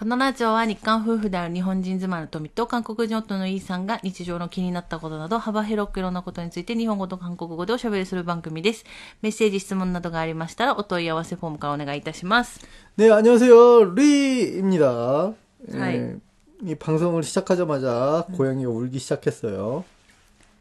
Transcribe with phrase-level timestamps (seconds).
[0.00, 8.84] このラジオは日韓夫婦である日本人妻の富と韓国人夫のイーさんが日常の気になったことなど幅広くいろんなことについて日本語と韓国語でおしゃべりする番組です。
[9.22, 12.60] メッセージ、質問などがありましたらお問い合わせフォームからお願いいたします。
[12.98, 13.94] 네, 안녕하세요.
[13.94, 15.32] 리입니다.
[15.72, 15.94] 하이.
[15.96, 16.16] 예,
[16.62, 19.84] 이 방송을 시작하자마자 고양이가 울기 시작했어요.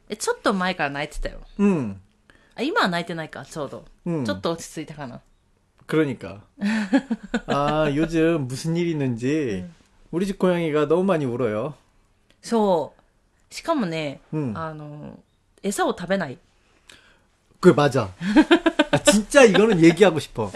[0.08, 1.40] え、ちょっと前から泣いてたよ。
[1.60, 1.98] 음,
[2.56, 3.84] あ、今は泣いてないか、ちょうど。
[4.06, 5.20] うんちょっと落ち着いたかな。
[5.90, 6.42] 그러니까.
[7.48, 9.66] 아, 요즘 무슨 일이 있는지
[10.12, 11.74] 우리 집 고양이가 너무 많이 울어요.
[12.42, 13.54] そう。
[13.54, 15.18] しかもね、うんあの、
[15.64, 16.38] 餌を食べない。
[17.60, 18.14] 그 맞아.
[18.92, 20.52] 아, 진짜 이거는 얘기하고 싶어.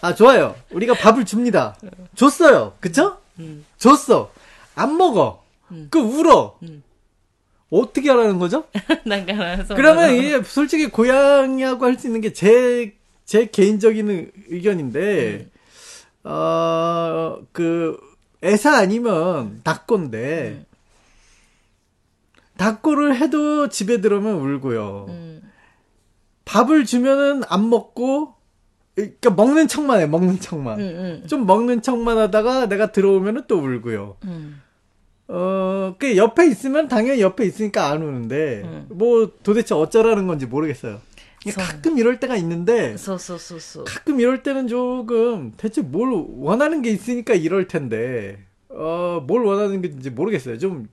[0.00, 0.56] 아 좋아요.
[0.70, 1.76] 우리가 밥을 줍니다.
[2.16, 2.74] 줬어요.
[2.80, 3.18] 그쵸?
[3.38, 3.64] 음.
[3.78, 4.32] 줬어.
[4.74, 5.44] 안 먹어.
[5.90, 6.58] 그 울어.
[6.62, 6.82] 음.
[7.70, 8.66] 어떻게 하라는 거죠?
[9.08, 9.76] だから、そう。
[9.76, 12.94] 그러면 이게 솔직히 고양이하고 할 수 있는 게 제
[13.31, 15.47] 제 개인적인 의견인데,
[16.25, 16.29] 음.
[16.29, 17.97] 어, 그,
[18.43, 20.65] 애사 아니면 닭고인데, 네.
[22.57, 25.05] 닭고를 해도 집에 들어오면 울고요.
[25.07, 25.49] 음.
[26.43, 28.33] 밥을 주면은 안 먹고,
[28.95, 30.81] 그니까 먹는 척만 해, 먹는 척만.
[30.81, 31.27] 음, 음.
[31.27, 34.17] 좀 먹는 척만 하다가 내가 들어오면은 또 울고요.
[34.25, 34.61] 음.
[35.29, 40.99] 어, 그 옆에 있으면 당연히 옆에 있으니까 안 우는데, 뭐 도대체 어쩌라는 건지 모르겠어요.
[41.54, 43.84] 가끔 이럴 때가 있는데 そうそうそうそう。
[43.84, 50.10] 가끔 이럴 때는 조금 대체 뭘 원하는 게 있으니까 이럴 텐데 어 뭘 원하는 게인지
[50.10, 50.88] 모르겠어요 좀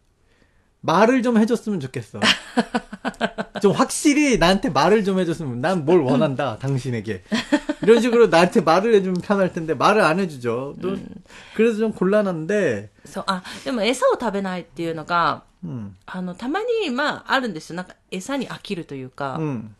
[0.81, 2.19] 말을 좀 해줬으면 좋겠어
[3.61, 7.23] 좀 확실히 나한테 말을 좀 해줬으면 난 뭘 원한다 당신에게
[7.81, 10.97] 이런 식으로 나한테 말을 해주면 편할 텐데 말을 안 해주죠 또
[11.55, 17.75] 그래서 좀 곤란한데 そう、あ、でも餌を食べないっていうのが、 음, あの、たまに、まあ、あるんですよ。
[17.77, 19.37] なんか、餌に飽きるというか。
[19.39, 19.75] 음,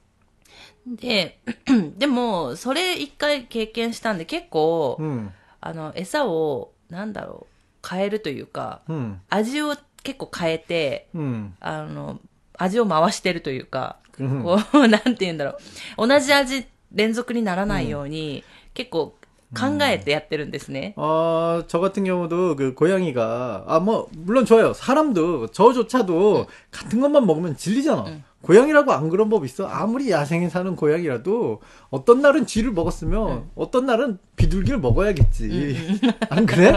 [0.88, 1.40] で、
[1.98, 5.30] でも、それ一回経験したんで、結構、 음,
[5.62, 7.48] あの、餌を、なんだろ
[7.84, 12.20] う、変えるというか、 음, 味を結構変えて、 음, あの、
[12.58, 14.44] 味を回してるというか、 음.
[14.44, 15.58] こう、 なんて言うんだろ
[15.98, 16.08] う。
[16.08, 19.16] 同じ味連続にならないように、結構
[19.56, 20.94] 考えてやってるんですね。
[20.98, 24.74] 어, 저 같은 경우도 그 고양이가, 아, 뭐, 물론 좋아요.
[24.74, 28.06] 사람도, 저조차도 같은 것만 먹으면 질리잖아.
[28.43, 29.67] 고양이라고 안 그런 법 있어?
[29.67, 31.61] 아무리 야생에 사는 고양이라도
[31.91, 35.77] 어떤 날은 쥐를 먹었으면 어떤 날은 비둘기를 먹어야겠지.
[36.31, 36.73] 안 그래?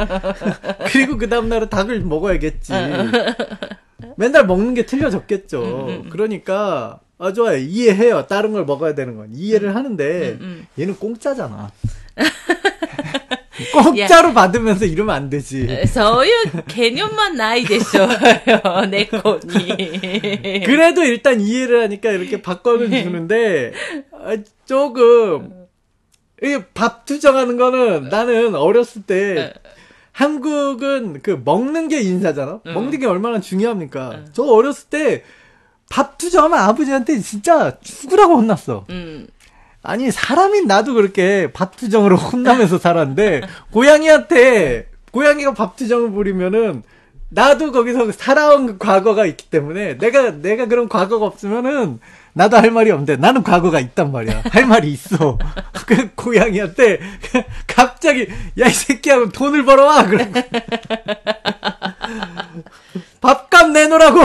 [0.92, 2.74] 그리고 그 다음 날은 닭을 먹어야겠지.
[4.18, 6.06] 맨날 먹는 게 틀려졌겠죠.
[6.10, 7.58] 그러니까, 아, 좋아요.
[7.58, 8.26] 이해해요.
[8.26, 9.30] 다른 걸 먹어야 되는 건.
[9.32, 10.66] 이해를 하는데, 음.
[10.80, 11.72] 얘는 공짜잖아.
[13.72, 14.34] 꼭자로 예.
[14.34, 15.86] 받으면서 이러면 안 되지.
[15.88, 16.32] 소유
[16.68, 18.08] 개념만 나이 됐어요,
[18.90, 20.64] 내 꼴이.
[20.66, 23.04] 그래도 일단 이해를 하니까 이렇게 바꿔는 네.
[23.04, 23.74] 주는데,
[24.14, 25.68] 아, 조금,
[26.44, 29.54] 이밥 투정하는 거는 나는 어렸을 때, 네.
[30.12, 32.62] 한국은 그 먹는 게 인사잖아?
[32.66, 32.74] 음.
[32.74, 34.09] 먹는 게 얼마나 중요합니까?
[34.09, 34.26] 네.
[34.34, 35.24] 저 어렸을 때,
[35.90, 38.86] 밥 투정하면 아버지한테 진짜 죽으라고 혼났어.
[38.90, 39.28] 음.
[39.84, 46.84] 아니 사람인 나도 그렇게 밥투정으로 혼나면서 살았는데 고양이한테 고양이가 밥투정을 부리면은
[47.30, 52.00] 나도 거기서 살아온 그 과거가 있기 때문에 내가 내가 그런 과거가 없으면은
[52.34, 54.44] 나도 할 말이 없는데 나는 과거가 있단 말이야.
[54.52, 55.38] 할 말이 있어.
[55.86, 57.00] 그 고양이한테
[57.68, 58.28] 갑자기
[58.59, 60.06] 야 이 새끼야 그럼 돈을 벌어와!
[60.08, 60.31] 그러고
[63.22, 64.20] 밥값 내놓으라고!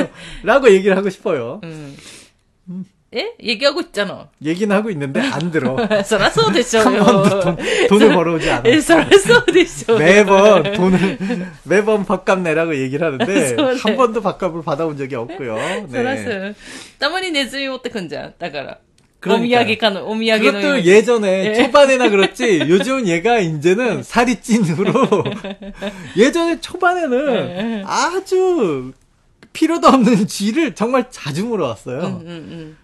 [0.44, 1.60] 라고 얘기를 하고 싶어요.
[1.62, 2.84] う
[3.16, 3.34] 예?
[3.42, 4.28] 얘기하고 있잖아.
[4.44, 5.76] 얘기는 하고 있는데 안 들어.
[6.04, 6.78] 써라서 되죠.
[6.78, 7.56] 한 번도 돈,
[7.88, 8.70] 돈을 벌어오지 않아.
[8.70, 9.98] 예, 써라서 되죠.
[9.98, 11.18] 매번 돈을
[11.64, 13.96] 매번 밥값 내라고 얘기를 하는데 한 네.
[13.96, 15.56] 번도 밥값을 받아본 적이 없고요.
[15.88, 16.54] 네.
[16.98, 18.32] 따머니 내즈요 때 근자.
[18.38, 18.76] 따가라.
[19.26, 21.54] 오미야기 가는 오미야기 그것도 예전에 예.
[21.54, 24.02] 초반에나 그렇지 요즘 얘가 이제는 예.
[24.02, 24.92] 살이 찐으로
[26.16, 28.92] 예전에 초반에는 아주
[29.52, 31.98] 필요도 없는 쥐를 정말 자주 물어왔어요.
[31.98, 32.76] 음, 음, 음.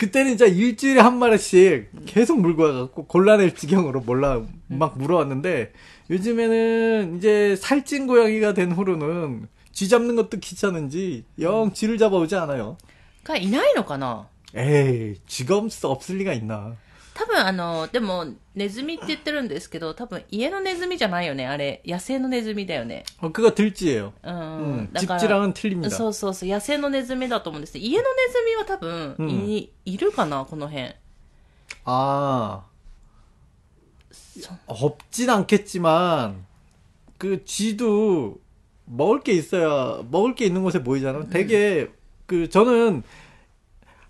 [0.00, 5.72] 그때는 진짜 일주일에 한 마리씩 계속 물고 와갖고 곤란할 지경으로 몰라 막 물어왔는데
[6.10, 12.76] 요즘에는 이제 살찐 고양이가 된 후로는 쥐 잡는 것도 귀찮은지 영 쥐를 잡아오지 않아요.
[13.24, 16.76] がいないのかな 에이 쥐가 없, 없을 리가 있나.
[17.14, 21.80] 多分あの、でも、ネズミって言ってるんですけど、多分家のネズミじゃないよね、あれ。
[21.86, 23.04] 野生のネズミだよね。
[23.20, 24.12] 어, 그거 들쥐예요.
[24.22, 24.34] うん。
[24.34, 25.90] 음, だから 집쥐랑은 틀립니다.
[25.90, 30.92] そうそうそう、野生のネズミだと思うんです家のネズミは多分、うんい、いるかな、この辺。
[31.84, 32.64] 아
[34.66, 36.44] 없진 않겠지만
[37.16, 38.38] 그 쥐도
[38.84, 41.26] 먹을 게 있어야 먹을 게 있는 곳에 모이잖아.
[41.30, 41.88] 되게
[42.26, 43.02] 그 저는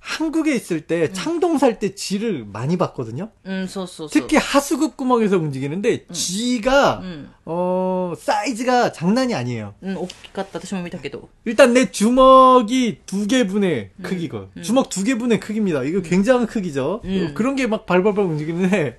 [0.01, 3.31] 한국에 있을 때 창동 살 때 쥐를 많이 봤거든요.
[3.45, 4.09] うん、そうそうそう。
[4.11, 7.29] 특히 하수구 구멍에서 움직이는데 쥐가 うん。
[7.45, 9.75] 어 사이즈가 장난이 아니에요.
[9.83, 10.59] うん、大きかった。
[10.61, 11.29] 私も見たけど。
[11.45, 15.83] 일단 내 주먹이 두 개분의 크기고 주먹 두 개분의 크기입니다.
[15.83, 17.01] 이거 굉장한 크기죠.
[17.05, 17.29] 음.
[17.31, 18.99] 어, 그런 게 막 발발발 움직이는데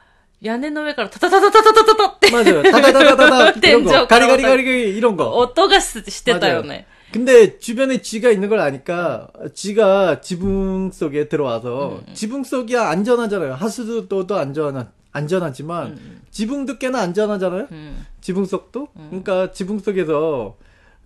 [0.42, 2.62] 屋根の上からタタタタタタタタタって、 맞아요.
[2.62, 5.30] 다다다다다다 이런 거 텐저 가리가리가리 이런 거.
[5.30, 6.86] 音がししてたよね。
[7.12, 13.54] 근데 주변에 쥐가 있는 걸 아니까 쥐가 지붕 속에 들어와서 지붕 속이 안전하잖아요.
[13.54, 15.98] 하수도도 안전 안전하지만
[16.30, 17.68] 지붕도 꽤나 안전하잖아요.
[17.70, 18.06] うん。
[18.20, 18.88] 지붕 속도.
[18.94, 20.56] 그러니까 지붕 속에서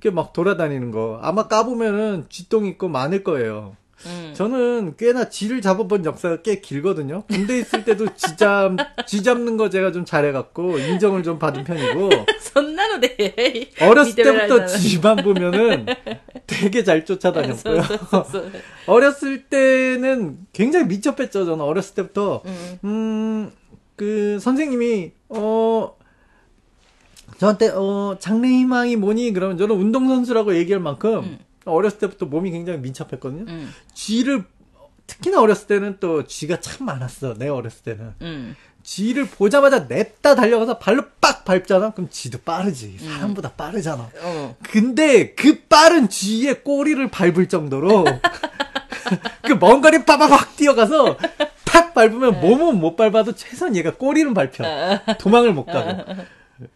[0.00, 3.76] 이렇게 막 돌아다니는 거 아마 까보면은 쥐똥 있고 많을 거예요.
[4.33, 7.23] 저는 꽤나 쥐를 잡아본 역사가 꽤 길거든요.
[7.27, 8.75] 군대 있을 때도 쥐, 잡,
[9.07, 12.09] 쥐 잡는 거 제가 좀 잘해갖고 인정을 좀 받은 편이고.
[12.39, 15.85] 선나노데 어렸을 때부터 쥐만 보면은
[16.45, 17.81] 되게 잘 쫓아다녔고요.
[18.87, 21.45] 어렸을 때는 굉장히 미접했죠.
[21.45, 22.43] 저는 어렸을 때부터.
[22.45, 23.65] 음, 음
[23.95, 25.95] 그 선생님이, 어,
[27.37, 29.31] 저한테, 어, 장래 희망이 뭐니?
[29.33, 31.39] 그러면 저는 운동선수라고 얘기할 만큼 음.
[31.65, 33.45] 어렸을 때부터 몸이 굉장히 민첩했거든요.
[33.47, 33.73] 음.
[33.93, 34.43] 쥐를
[35.07, 37.35] 특히나 어렸을 때는 또 쥐가 참 많았어.
[37.35, 38.13] 내 어렸을 때는.
[38.21, 38.55] 음.
[38.83, 41.91] 쥐를 보자마자 냅다 달려가서 발로 빡 밟잖아?
[41.91, 42.97] 그럼 쥐도 빠르지.
[43.01, 43.09] 음.
[43.13, 43.53] 사람보다 음.
[43.57, 44.09] 빠르잖아.
[44.21, 44.55] 어.
[44.63, 48.05] 근데 그 빠른 쥐의 꼬리를 밟을 정도로
[49.43, 51.17] 그 먼 거리 빠바박 뛰어가서
[51.65, 52.41] 팍 밟으면 네.
[52.41, 54.63] 몸은 못 밟아도 최소한 얘가 꼬리는 밟혀.
[54.65, 54.99] 어.
[55.19, 56.03] 도망을 못 가고.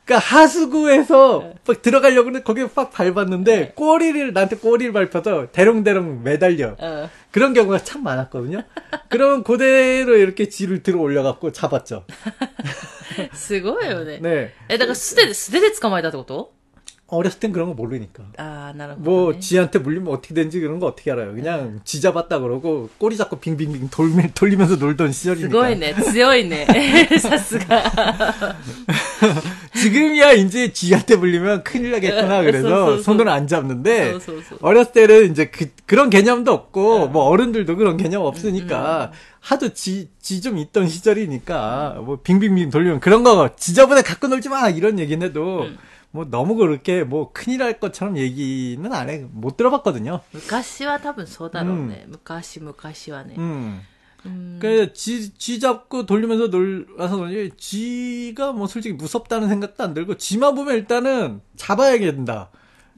[0.06, 6.74] 그러니까 하수구에서 막 들어가려고는 거기에 팍 밟았는데 꼬리를 나한테 꼬리를 밟혀서 대롱대롱 매달려.
[6.80, 7.10] うん。
[7.30, 8.62] 그런 경우가 참 많았거든요.
[9.10, 12.06] 그러면 그대로 이렇게 쥐를 들어 올려갖고 잡았죠.
[13.34, 14.20] すごいよね。
[14.22, 14.52] 네.
[14.70, 16.52] え、だから素手で、素手で捕まえたってこと
[17.06, 18.24] 어렸을 땐 그런 거 모르니까.
[18.38, 19.38] ああ、なるほど、 뭐 ね。
[19.40, 21.34] 지한테 물리면 어떻게 되는지 그런 거 어떻게 알아요?
[21.34, 25.52] 그냥 지 잡았다 그러고 꼬리 잡고 빙빙빙 돌면 돌리면서 놀던 す 시절이니까.
[25.52, 25.94] ごいね。
[25.94, 26.66] 強いね。
[27.20, 28.56] さすが。
[29.78, 33.02] 지금이야 이제 지한테 물리면 큰일 나겠구나 그래서 쏘, 쏘, 쏘.
[33.02, 34.58] 손을 안 잡는데 そうそうそう。
[34.62, 40.40] 어렸을 때는 이제 그, 그런 개념도 없고 뭐 어른들도 그런 개념 없으니까 하도 지 지
[40.40, 45.66] 좀 있던 시절이니까 뭐 빙빙빙 돌리면 그런 거 지저분해 갖고 놀지 마 이런 얘기는 해도
[46.10, 50.20] 뭐 너무 그렇게 뭐 큰일 할 것처럼 얘기는 안 해 못 들어봤거든요.
[50.32, 52.06] 昔は多分そうだろうね。
[52.08, 53.34] 昔、昔はね。
[53.36, 53.40] 음.
[53.40, 53.80] うん。
[54.59, 60.55] 그, 쥐, 쥐 잡고 돌리면서 놀아서 그런지, 쥐가 뭐 솔직히 무섭다는 생각도 안 들고, 쥐만
[60.55, 62.49] 보면 일단은 잡아야겠다.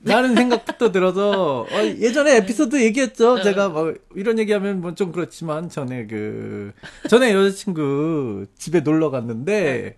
[0.04, 3.44] 라는 생각부터 들어서, 어, 예전에 에피소드 얘기했죠.
[3.44, 6.72] 제가 뭐, 이런 얘기하면 뭐 좀 그렇지만, 전에 그,
[7.08, 9.98] 전에 여자친구 집에 놀러 갔는데,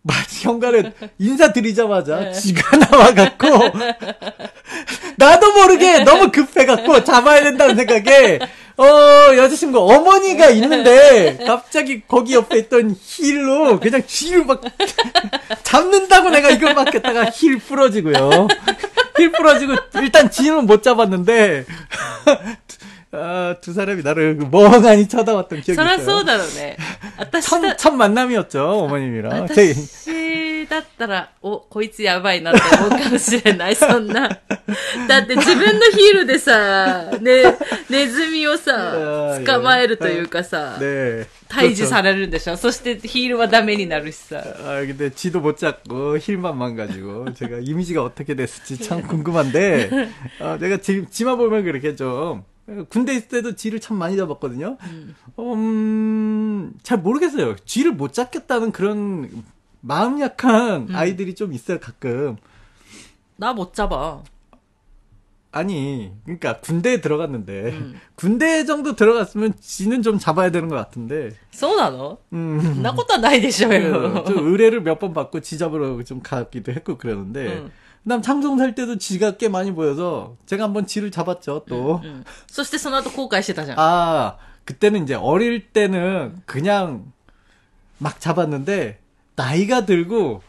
[0.00, 3.46] 마치 현관에 인사드리자마자 쥐가 나와갖고,
[5.18, 8.38] 나도 모르게 너무 급해갖고 잡아야 된다는 생각에,
[8.77, 8.85] 어,
[9.37, 14.61] 여자친구 어머니가 있는데, 갑자기 거기 옆에 있던 힐로 그냥 쥐를 막,
[15.63, 18.47] 잡는다고 내가 이걸 막 했다가 힐 부러지고요.
[19.17, 21.65] 힐 부러지고, 일단 쥐는 못 잡았는데,
[23.15, 26.25] 아, 두 사람이 나를 멍하니 쳐다봤던 기억이 そりゃそう 있어요.
[26.25, 26.77] だろうね。
[27.19, 29.45] 私 첫, だ、 첫 만남이었죠, 어머님이랑.
[29.53, 30.09] 제, 私
[30.68, 34.28] だったら、お、こいつやばいなって思うかもしれない、そんな。
[35.08, 37.56] だって自分のヒールでさ、ね、
[37.88, 40.76] ネズミをさ、捕まえるというかさ、
[41.48, 42.56] 退治されるんでしょ。
[42.56, 44.42] そしてヒールはダメになるしさ。
[44.64, 47.24] あ、けど、血도ちゃ 고、 ヒールマンマンガジゴ。
[47.30, 49.88] 제가 이미지가 어떻게 됐을지 참 궁금한 데、
[50.40, 52.44] あ、제가지 금、 지만 보면 그렇게 좀、
[52.92, 54.76] 군대 있을 때도 쥐를 참 많이 잡았거든 요.
[55.38, 57.56] 음, 잘 모르겠어 요.
[57.64, 59.28] 쥐를 못 잡겠다는 그런
[59.81, 62.37] 마음 약한 아이들이 좀 있어요, 가끔.
[63.37, 64.21] な、못 잡아.
[65.51, 67.77] 아니, 그러니까 군대에 들어갔는데
[68.15, 71.33] 군대 정도 들어갔으면 쥐는 좀 잡아야 되는 것 같은데.
[71.51, 72.59] そうなの 음.
[72.61, 74.23] そんなことはないでしょう 그, よ。
[74.25, 77.71] 좀 의뢰를 몇 번 받고 지 잡으러 좀 가기도 했고 그러는데 응.
[78.03, 82.01] 그다음 창동 살 때도 지가 꽤 많이 보여서 제가 한번 지를 잡았죠 또.
[82.03, 83.77] うんそしてその後後悔してたじゃん。
[83.79, 87.11] 아 그때는 이제 어릴 때는 그냥
[87.99, 88.97] 막 잡았는데
[89.38, 90.42] 나이가 들고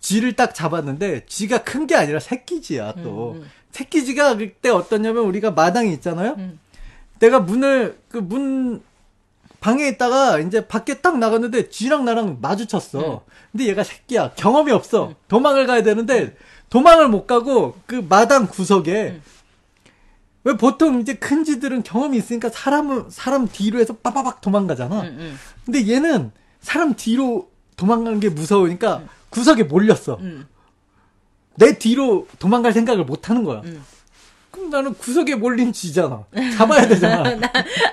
[0.00, 3.32] 쥐를 딱 잡았는데 쥐가 큰 게 아니라 새끼쥐야 또.
[3.32, 3.50] 음, 음.
[3.72, 6.36] 새끼쥐가 그때 어떠냐면 우리가 마당이 있잖아요.
[6.38, 6.58] 음.
[7.18, 8.82] 내가 문을 그 문
[9.60, 13.24] 방에 있다가 이제 밖에 딱 나갔는데 쥐랑 나랑 마주쳤어.
[13.50, 14.32] 근데 얘가 새끼야.
[14.36, 15.14] 경험이 없어.
[15.26, 16.36] 도망을 가야 되는데
[16.70, 19.20] 도망을 못 가고 그 마당 구석에
[20.44, 25.02] 왜 보통 이제 큰 쥐들은 경험이 있으니까 사람은 사람 뒤로 해서 빠바박 도망가잖아.
[25.66, 26.30] 근데 얘는
[26.60, 30.18] 사람 뒤로 도망가는 게 무서우니까 구석에 몰렸어.
[30.20, 30.46] 응.
[31.54, 33.62] 내 뒤로 도망갈 생각을 못 하는 거야.
[33.64, 33.82] 응.
[34.50, 36.24] 그럼 나는 구석에 몰린 쥐잖아.
[36.58, 37.38] 잡아야 되잖아.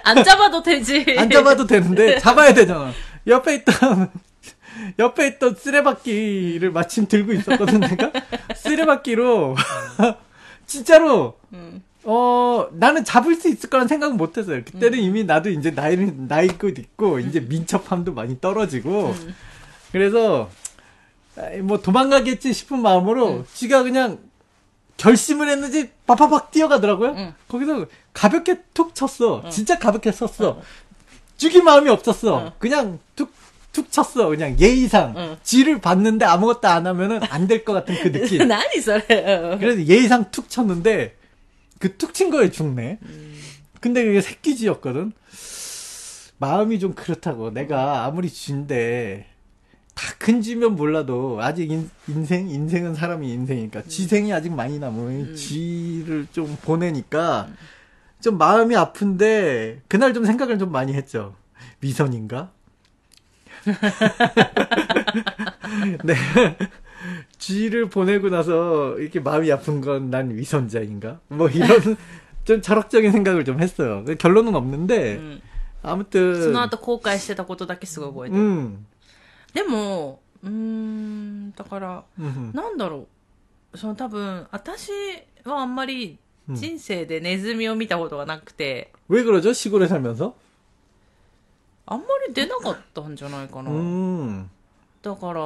[0.04, 1.06] 안 잡아도 되지.
[1.18, 2.92] 안 잡아도 되는데 잡아야 되잖아.
[3.28, 4.12] 옆에 있던
[5.00, 8.12] 옆에 있던 쓰레받기를 마침 들고 있었거든 내가
[8.56, 9.56] 쓰레받기로
[10.66, 11.82] 진짜로 응.
[12.04, 14.62] 어 나는 잡을 수 있을 거란 생각은 못 했어요.
[14.66, 19.16] 그때는 이미 나도 이제 나이는 나이고 있고 이제 민첩함도 많이 떨어지고
[19.96, 20.50] 그래서
[21.62, 23.46] 뭐 도망가겠지 싶은 마음으로 응.
[23.54, 24.20] 지가 그냥
[24.98, 27.14] 결심을 했는지 바바박 뛰어가더라고요.
[27.16, 27.34] 응.
[27.48, 29.42] 거기서 가볍게 툭 쳤어.
[29.46, 29.50] 응.
[29.50, 30.62] 진짜 가볍게 쳤어.
[31.38, 32.52] 죽일 마음이 없었어.
[32.60, 33.32] 그냥 툭,
[33.72, 34.28] 툭 쳤어.
[34.28, 35.38] 그냥 예의상.
[35.44, 38.46] 쥐를 봤는데 아무것도 안 하면은 안 될 것 같은 그 느낌.
[38.50, 39.58] 난이 래 어, 어.
[39.58, 41.16] 그래서 예의상 툭 쳤는데
[41.80, 43.00] 그 툭 친 거에 죽네.
[43.02, 43.42] 음.
[43.80, 45.14] 근데 그게 새끼지였거든.
[46.38, 47.52] 마음이 좀 그렇다고.
[47.52, 49.28] 내가 아무리 쥐인데
[49.95, 51.91] 다 큰 쥐면 몰라도 아직 인,
[52.25, 57.49] 생 인생은 사람이 인생이니까 쥐생이 아직 많이 남은 쥐를 좀 보내니까
[58.21, 61.35] 좀 마음이 아픈데 그날 좀 생각을 좀 많이 했죠.
[61.81, 62.51] 미선인가?
[66.05, 66.15] 네.
[67.39, 71.21] 쥐를 보내고 나서 이렇게 마음이 아픈 건 난 위선자인가?
[71.29, 71.97] 뭐 이런
[72.45, 74.05] 좀 철학적인 생각을 좀 했어요.
[74.19, 75.41] 결론은 없는데 うん。
[75.83, 78.43] 아무튼 その後後悔してたことだけすごい覚えてる。
[78.43, 78.87] 음.
[79.55, 82.51] でも、うーん、だから、 음.
[82.55, 83.07] なんだろ
[83.73, 83.79] う。
[83.79, 84.91] その多分、私
[85.45, 89.53] はあんまりうん人生でネズミを見たことがなくて、 왜 그러죠?
[89.53, 90.35] 시골에 살면서?
[91.87, 93.71] あんまり出なかったんじゃないかな。
[93.71, 94.49] 음.
[95.03, 95.41] だから、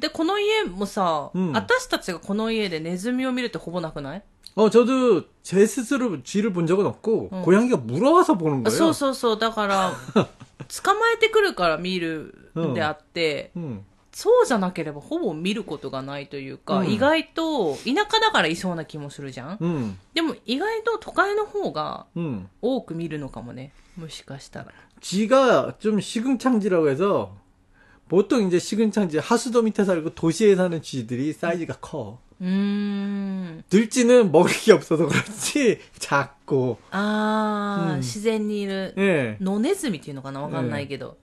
[0.00, 4.22] で、この家もさ、うん私たちがこの家でネズミを見るってほぼなくない
[4.56, 7.42] 어, 저도 제 스스로 쥐를 본 적은 없고 응.
[7.42, 8.70] 고양이가 물어와서 보는 あ 거예요.
[8.70, 9.38] そうそうそう。
[9.38, 9.92] だから、
[10.82, 13.80] 捕まえてくるから見るんであって、 음.
[14.12, 19.98] そうじゃなければほぼ見ることがないというか、うん意外と田舎だからいそうな気もするじゃん 음.
[20.14, 22.48] でも意外と都会の方が 음.
[22.60, 23.72] 多く見るのかもね。
[23.96, 24.72] もしかしたら。
[25.00, 27.34] 쥐가 좀 시궁창지라고 해서
[28.08, 32.18] 보통 이제 시궁창지 하수도 밑에 살고 도시에 사는 쥐들이 사이즈가 커.
[32.40, 33.62] うーん。
[33.68, 41.18] 들쥐는 먹을 게 없어서 그렇지 작고 あー、うん自然にいる、 예 野ネズミっていうのかなわかんないけど。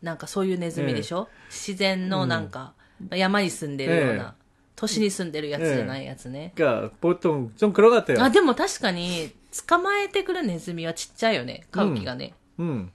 [0.00, 2.72] なんかそういうネズミでしょ、自然のなんか、
[3.10, 4.34] 山に住んでるような、
[4.76, 6.52] 都市に住んでるやつじゃないやつね。
[6.54, 8.22] 그러니까 보통 좀 그런 것 같아요.
[8.22, 9.32] あ、でも確かに、
[9.66, 11.66] 捕まえてくるネズミはちっちゃいよね。
[11.72, 12.32] 買う気がね。
[12.60, 12.90] 음.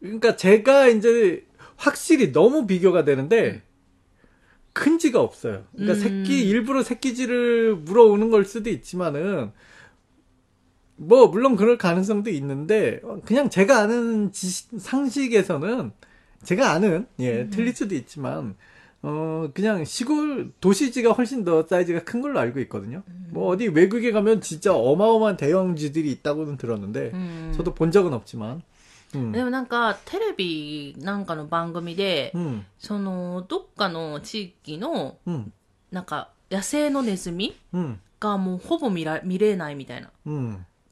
[0.00, 1.44] 그러니까 제가 이제
[1.77, 3.61] 확실히 너무 비교가 되는데
[4.73, 5.65] 큰 쥐가 없어요.
[5.75, 5.99] 그러니까 음.
[5.99, 9.51] 새끼 일부러 새끼쥐를 물어오는 걸 수도 있지만은
[10.95, 15.91] 뭐 물론 그럴 가능성도 있는데 그냥 제가 아는 지식, 상식에서는
[16.43, 18.55] 제가 아는 예 틀릴 수도 있지만
[19.01, 23.03] 어 그냥 시골 도시쥐가 훨씬 더 사이즈가 큰 걸로 알고 있거든요.
[23.29, 27.53] 뭐 어디 외국에 가면 진짜 어마어마한 대형 쥐들이 있다고는 들었는데 うん。
[27.55, 28.61] 저도 본 적은 없지만.
[29.13, 35.53] うん、でもなんかテレビなんかの番組で、うん、そのどっかの地域の、うん、
[35.91, 37.55] なんか野生のネズミ
[38.19, 40.11] がもうほぼ見ら見れないみたいな、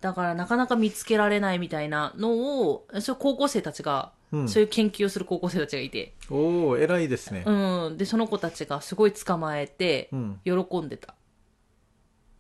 [0.02, 4.12] だからなかなか見つけられないみたいなのをそ高校生たちが、
[4.48, 6.14] そういう研究をする高校生たちがいて。
[6.30, 10.10] おお偉いですね、うん、でその子たちがすごい捕まえて
[10.44, 11.14] 喜んでた、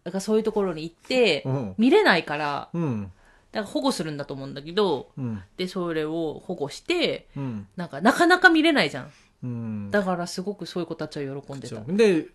[0.03, 1.45] だからそういうところに行って、
[1.77, 3.11] 見れないから、うん、
[3.52, 5.40] だから保護するんだと思うんだけど、 음.
[5.56, 7.66] で、それを保護して、 음.
[7.76, 9.10] なんか、なかなか見れないじゃん。
[9.44, 9.90] 음.
[9.90, 11.86] だからすごくそういう子たちは喜んでた 그렇죠. 。
[11.86, 12.26] 근데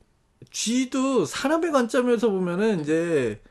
[0.51, 3.41] 쥐도 사람의 관점에서 보면은 이제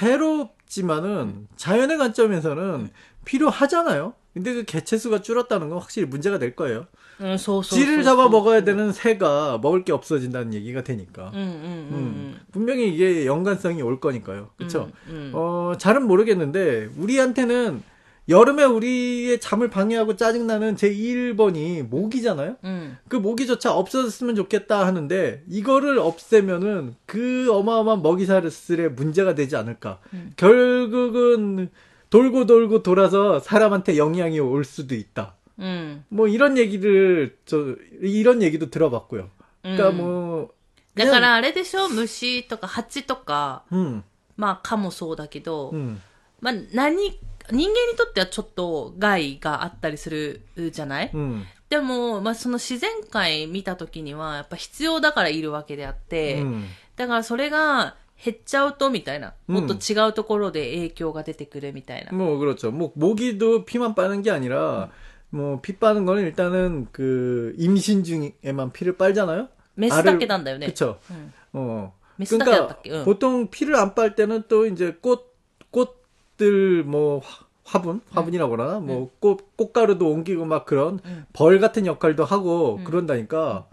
[0.00, 2.90] 해롭지만은 자연의 관점에서는
[3.24, 4.14] 필요하잖아요.
[4.33, 6.87] 근데 그 개체수가 줄었다는 건 확실히 문제가 될 거예요.
[7.21, 11.31] 음, 소, 소, 쥐를 소, 잡아 먹어야 되는 새가 먹을 게 없어진다는 얘기가 되니까.
[11.35, 12.41] 음, 음, 음.
[12.51, 14.49] 분명히 이게 연관성이 올 거니까요.
[14.57, 14.89] 그렇죠?
[15.33, 17.83] 어, 잘은 모르겠는데 우리한테는
[18.29, 22.55] 여름에 우리의 잠을 방해하고 짜증나는 제 1번이 모기잖아요?
[22.63, 22.97] 음.
[23.09, 29.99] 그 모기조차 없어졌으면 좋겠다 하는데, 이거를 없애면은 그 어마어마한 먹이사슬에 문제가 되지 않을까.
[30.13, 30.31] 음.
[30.37, 31.69] 결국은
[32.12, 35.34] 돌고 돌고 돌아서 사람한테 영향이 올 수도 있다.
[35.58, 36.04] うん。
[36.08, 39.30] 뭐 이런 얘기를, 저, 이런 얘기도 들어봤고요.
[39.64, 40.50] うん 그러니까 뭐,
[40.94, 44.02] だからあれでしょ虫とか蜂とか、 음,
[44.36, 46.00] まあ蚊もそうだけど、 음,
[46.40, 47.18] まあ何、
[47.50, 51.44] 人間にとってはちょっと害があったりするじゃない、 음.
[51.68, 56.64] でも、まあ、その自然界見た時には、やっぱ必要だからいるわけであって、 음.
[56.96, 62.10] だからそれが 減っちゃうとみたいな、うんもっと違うところで影響が出てくるみたいな。
[62.12, 62.70] 뭐 그렇죠.
[62.72, 64.90] 뭐 모기도 피만 빠는 게 아니라
[65.30, 69.48] 뭐 피 빠는 거는 일단은 그 임신 중에만 피를 빨잖아요.
[69.76, 70.66] メスだけなんだよね。
[70.66, 70.98] 그쵸.
[71.10, 71.92] うん、 어.
[72.16, 73.04] メスだけだった 그러니까 っけうん。
[73.04, 75.32] 보통 피를 안 빨 때는 또 이제 꽃
[75.70, 81.26] 꽃들 뭐 화- 화분 화분이라고 그러나 뭐 꽃 꽃가루도 옮기고 막 그런 음.
[81.32, 82.84] 벌 같은 역할도 하고 음.
[82.84, 83.68] 그런다니까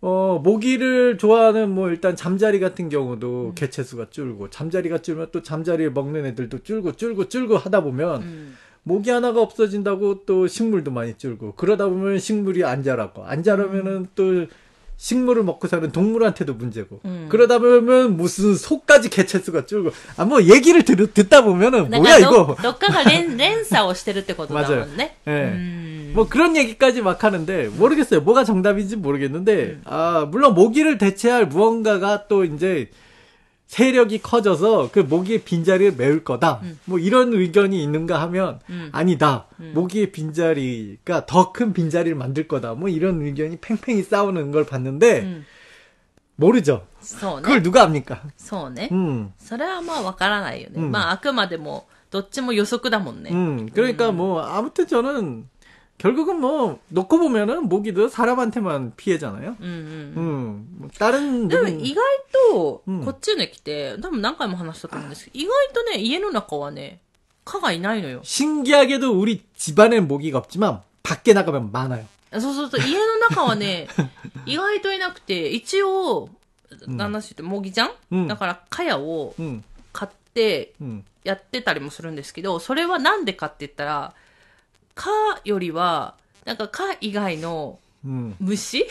[0.00, 2.88] 어 모기를 좋아하는 뭐 일단 잠자리 같은 음.
[2.90, 8.56] 경우도 개체수가 줄고 잠자리가 줄면 또 잠자리를 먹는 애들도 줄고 줄고 줄고 하다 보면 うん。
[8.86, 14.44] 모기 하나가 없어진다고 또 식물도 많이 줄고 그러다 보면 식물이 안 자라고 안 자라면은 또
[14.98, 17.26] 식물을 먹고 사는 동물한테도 문제고 음.
[17.30, 22.42] 그러다 보면 무슨 소까지 개체수가 줄고 아 뭐 얘기를 들, 듣다 보면은 だか 뭐야 らど
[22.44, 25.16] 이거 どっかが連連鎖をしてるってことだもんね。
[25.26, 25.30] 예.
[25.30, 25.87] うん。
[26.14, 32.44] 뭐 그런 얘기까지 막 하는데 모르겠어요 뭐가 정답인지 모르겠는데 아 물론 모기를 대체할 무언가가 또
[32.44, 32.90] 이제
[33.66, 36.60] 세력이 커져서 그 모기의 빈자리를 메울 거다.
[36.84, 38.90] 뭐 이런 의견이 있는가 하면 음.
[38.92, 39.46] 아니다.
[39.56, 42.74] 모기의 빈자리가 더 큰 빈자리를 만들 거다.
[42.74, 45.44] 뭐 이런 의견이 팽팽히 싸우는 걸 봤는데 うん。
[46.36, 46.86] 모르죠.
[47.00, 47.42] そうね。
[47.42, 48.20] 그걸 누가 합니까?
[48.36, 48.88] そうね。
[48.92, 49.32] 음.
[49.38, 50.74] それはまあわからないよね。
[50.76, 53.30] うんまああくまでも、どっちも予測だもんね。
[53.32, 53.68] 음.
[53.72, 55.48] 그러니까 뭐 아무튼 저는
[55.98, 59.56] 결국은 뭐 놓고 보면은 모기도 사람한테만 피해잖아요.
[59.60, 60.14] うんうん。
[60.16, 60.66] 음.
[60.78, 67.00] 뭐 다른 でも 누군- 意外とうん、こっちに来て、多分何回も話したと思うんですけど、意外とね、家の中はね、
[67.44, 68.20] 蚊がいないのよ。
[68.24, 72.04] 신기하게도 우리 집안엔 모기가 없지만 밖에 나가면 많아요.
[72.32, 73.86] そうそうそう、家の中はね、
[74.46, 76.28] 意外といなくて、一応、
[76.86, 79.62] うん何だしって、模擬じゃん、うんだから、蚊帳を 음,
[79.92, 84.12] 買って、 음, やってたりもするんですけど、それはなんでかって言ったら、
[84.98, 85.12] 蚊
[85.44, 86.14] よりは、
[86.44, 88.34] なんか蚊以外の 음.
[88.40, 88.84] 虫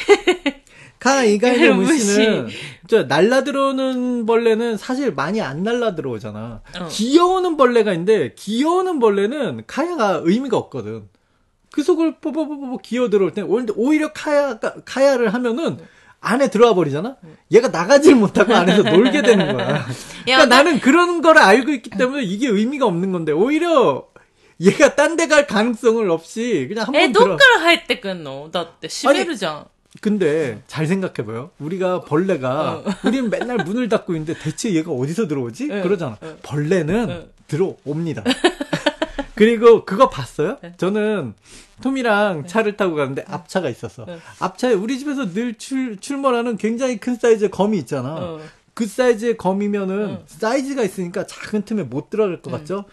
[1.00, 1.94] 카 이가이의 무시.
[1.94, 2.48] 무시는
[2.88, 6.62] 저 날라 들어오는 벌레는 사실 많이 안 날라 들어오잖아.
[6.80, 6.88] 어.
[6.90, 11.10] 기어오는 벌레가 있는데 기어오는 벌레는 카야가 의미가 없거든.
[11.72, 15.78] 그 속을 뽀뽀뽀뽀 기어 들어올 때 오히려- 오히려 카야가 카야를 하면은
[16.22, 17.18] 안에 들어와 버리잖아.
[17.52, 19.86] 얘가 나가질 못하고 안에서 놀게 되는 거야.
[20.26, 24.08] いや、 그러니까 나는 그런 거를 알고 있기 때문에 이게 의미가 없는 건데 오히려
[24.61, 27.25] 얘가 딴 데 갈 가능성을 없이 그냥 한번 들어.
[27.25, 28.51] 에도카를 할때 끊노.
[28.53, 29.67] 나때 시베르장.
[30.01, 31.51] 근데 잘 생각해봐요.
[31.59, 32.85] 우리가 벌레가 어.
[33.05, 35.69] 우리는 맨날 문을 닫고 있는데 대체 얘가 어디서 들어오지?
[35.71, 35.83] 응.
[35.83, 36.19] 그러잖아.
[36.23, 36.37] 응.
[36.43, 37.29] 벌레는 응.
[37.47, 38.23] 들어옵니다.
[39.35, 40.59] 그리고 그거 봤어요?
[40.77, 41.35] 저는
[41.83, 44.05] 톰이랑 차를 타고 가는데 앞차가 있었어.
[44.41, 48.15] 앞차에 우리 집에서 늘 출, 출몰하는 굉장히 큰 사이즈의 검이 있잖아.
[48.17, 48.41] 어.
[48.75, 50.23] 그 사이즈의 검이면은 어.
[50.27, 52.59] 사이즈가 있으니까 작은 틈에 못 들어갈 것 음.
[52.59, 52.85] 같죠?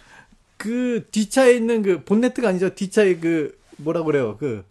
[0.66, 2.74] 그 뒷차에 있는 그 본네트가 아니죠.
[2.76, 4.38] 뒷차에 그 뭐라 그래요.
[4.38, 4.64] 그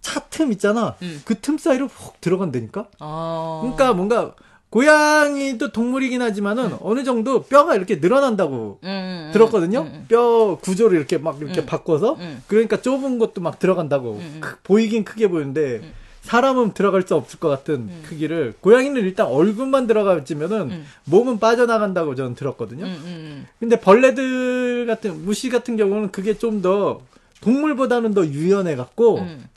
[0.00, 0.96] 차 틈 있잖아.
[1.02, 1.20] 음.
[1.24, 2.88] 그틈 사이로 훅 들어간다니까.
[2.98, 3.58] 아...
[3.62, 4.34] 그러니까 뭔가
[4.70, 6.76] 고양이도 동물이긴 하지만은 음.
[6.80, 9.32] 어느 정도 뼈가 이렇게 늘어난다고 음, 음, 음, 음.
[9.32, 9.80] 들었거든요.
[9.80, 15.28] 음, 뼈 구조를 이렇게 막 이렇게 바꿔서 그러니까 좁은 것도 막 들어간다고 크, 보이긴 크게
[15.28, 15.82] 보이는데
[16.22, 18.02] 사람은 들어갈 수 없을 것 같은 음.
[18.06, 20.86] 크기를 고양이는 일단 얼굴만 들어가지면은 음.
[21.04, 22.84] 몸은 빠져나간다고 저는 들었거든요.
[22.84, 23.46] 음, 음, 음.
[23.58, 27.00] 근데 벌레들 같은 무시 같은 경우는 그게 좀 더
[27.40, 29.48] 동물보다는 더 유연해 갖고 음.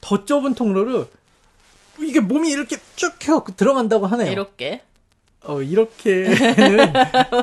[0.00, 1.06] 더 좁은 통로를
[2.00, 4.30] 이게 몸이 이렇게 쭉펴 그 들어간다고 하네요.
[4.30, 4.82] 이렇게.
[5.44, 6.34] 어 이렇게는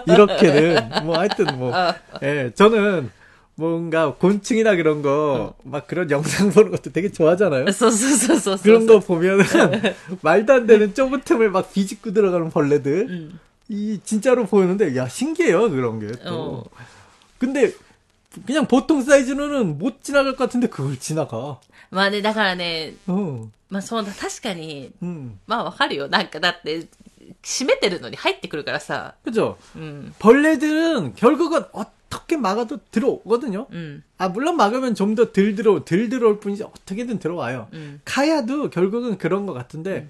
[0.07, 1.93] 이렇게는 뭐 하여튼 뭐 어.
[2.21, 2.33] 예, 어.
[2.33, 3.09] 네, 저는
[3.56, 7.64] 뭔가 곤충이나 그런 거, 막 그런 영상 보는 것도 되게 좋아하잖아요.
[7.72, 8.58] そうそうそうそうそう。
[8.62, 9.44] 그런 거 보면은,
[10.22, 13.38] 말도 안 되는 좁은 틈을 막 비집고 들어가는 う 벌레들, ん。
[13.68, 16.34] 이, 진짜로 보이는데, 야, 신기해요, 그런 게 또.
[16.34, 16.64] 어.
[17.38, 17.72] 근데,
[18.46, 21.58] 그냥 보통 사이즈로는 못 지나갈 것 같은데, 그걸 지나가.
[21.90, 25.38] まあね、だからね、 어, まあそうだ、確かに、 음.
[25.46, 26.08] まあわかるよ。
[26.08, 26.86] なんかだって、
[27.42, 29.14] 閉めてるのに入ってくるからさ。
[29.24, 29.58] 그죠?
[29.76, 30.14] うん。
[30.18, 31.84] 벌레들은 결국은 어
[32.15, 33.67] 어떻게 막아도 들어오거든요.
[33.71, 34.03] 음.
[34.17, 37.67] 아 물론 막으면 좀 더 덜 들어 덜 들어올 뿐이지 어떻게든 들어와요.
[37.73, 37.99] 음.
[38.05, 40.09] 카야도 결국은 그런 것 같은데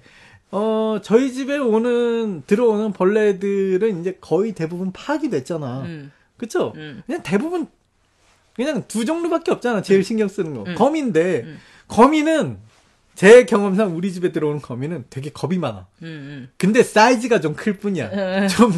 [0.52, 5.82] 어 저희 집에 오는 들어오는 벌레들은 이제 거의 대부분 파악이 됐잖아.
[5.82, 6.12] 음.
[6.36, 6.72] 그쵸?
[6.76, 7.02] 음.
[7.06, 7.66] 그냥 대부분
[8.54, 9.82] 그냥 두 종류밖에 없잖아.
[9.82, 10.64] 제일 신경 쓰는 거.
[10.74, 11.44] 거미인데
[11.88, 12.58] 거미는
[13.16, 15.86] 제 경험상 우리 집에 들어오는 거미는 되게 겁이 많아.
[16.02, 16.48] 음, 음.
[16.58, 18.06] 근데 사이즈가 좀 클 뿐이야.
[18.12, 18.48] 음.
[18.48, 18.72] 좀,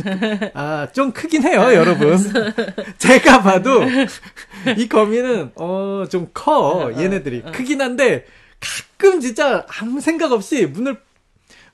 [0.54, 2.16] 아, 좀 크긴 해요, 여러분.
[2.98, 3.82] 제가 봐도
[4.76, 6.52] 이 거미는, 어, 좀 커.
[6.56, 6.92] 어, 어.
[6.98, 7.42] 얘네들이.
[7.44, 7.52] 어.
[7.52, 8.24] 크긴 한데,
[8.60, 10.96] 가끔 진짜 아무 생각 없이 문을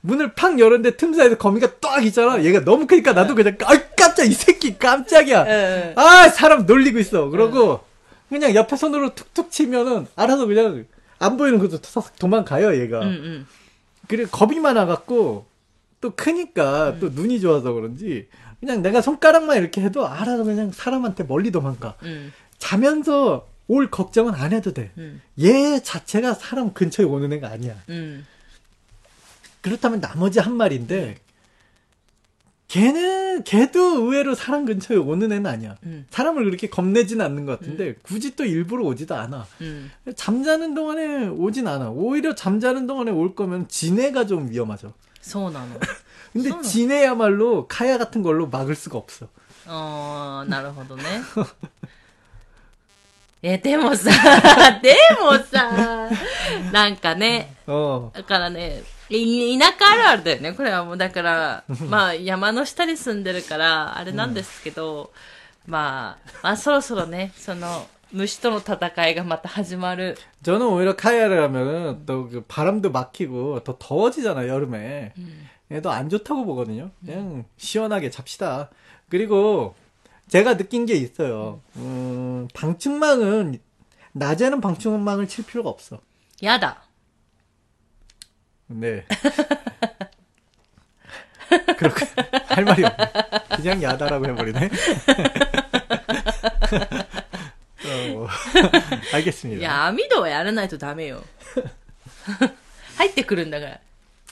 [0.01, 2.43] 문을 팍 열었는데 틈 사이에서 거미가 딱 있잖아.
[2.45, 5.95] 얘가 너무 크니까 나도 그냥 아 깜짝 이 새끼 깜짝이야.
[5.97, 7.31] 아 사람 놀리고 있어.
[7.31, 7.81] 그러고
[8.29, 10.85] 그냥 옆에 손으로 툭툭 치면은 알아서 그냥
[11.25, 13.01] 안 보이는 것도 싹 도망가요, 얘가.
[13.01, 13.47] 음, 음.
[14.09, 15.47] 그리고 겁이 많아갖고
[16.01, 18.29] 또 크니까 또 눈이 좋아서 그런지
[18.61, 21.97] 그냥 내가 손가락만 이렇게 해도 알아서 그냥 사람한테 멀리 도망가.
[22.03, 22.33] 음.
[22.59, 24.91] 자면서 올 걱정은 안 해도 돼.
[24.99, 25.23] 음.
[25.41, 27.75] 얘 자체가 사람 근처에 오는 애가 아니야.
[27.89, 28.27] 음.
[29.63, 31.17] 그렇다면 나머지 한 마리인데
[32.74, 35.76] 걔는 걔도 의외로 사람 근처에 오는 애는 아니야.
[35.84, 36.06] 음.
[36.12, 39.48] 사람을 그렇게 겁내지는 않는 것 같은데 굳이 또 일부러 오지도 않아.
[39.62, 39.92] 음.
[40.16, 41.90] 잠자는 동안에 오진 않아.
[41.90, 44.94] 오히려 잠자는 동안에 올 거면 지네가 좀 위험하죠.
[45.22, 45.80] そうなの。
[46.32, 46.62] 근데 음.
[46.62, 49.28] 지네야말로 카야 같은 걸로 막을 수가 없어.
[49.68, 51.04] ああ、なるほどね。
[53.44, 54.12] え、でもさ、
[54.82, 56.10] でもさ、
[56.74, 58.12] なんかね、 어.
[58.14, 60.54] だからね、い田舎あるあるだよね。
[60.54, 65.12] これはもうだから、まあ山の下に住んでるから、あれなんですけど、
[65.68, 70.18] まあ、まあそろそろね、その、虫との戦いがまた始まる。
[70.44, 75.14] 저는 오히려 카야를 하면은 또 그 바람도 막히고 더 더워지잖아 여름에.
[75.72, 76.90] 얘도 안 좋다고 보거든요.
[77.06, 78.70] 그냥 시원하게 잡시다.
[79.10, 79.76] 그리고
[80.30, 81.62] 제가 느낀 게 있어요.
[81.78, 83.60] 음, 방충망은
[84.14, 86.00] 낮에는 방충망을 칠 필요가 없어.
[86.42, 86.82] やだ。
[88.68, 89.06] 네.
[91.78, 92.06] 그렇게
[92.48, 93.12] 할 말이 없네.
[93.56, 94.70] 그냥 야다라고 해버리네.
[97.86, 99.62] 어, い 알겠습니다.
[99.64, 101.24] や、網戸はやらないとダメよ。
[102.98, 103.80] 入ってくるんだから。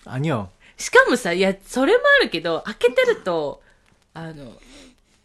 [0.06, 0.50] 아니요.
[0.78, 3.64] しかもさ、いや、それもあるけど、開けてると、
[4.14, 4.54] あの、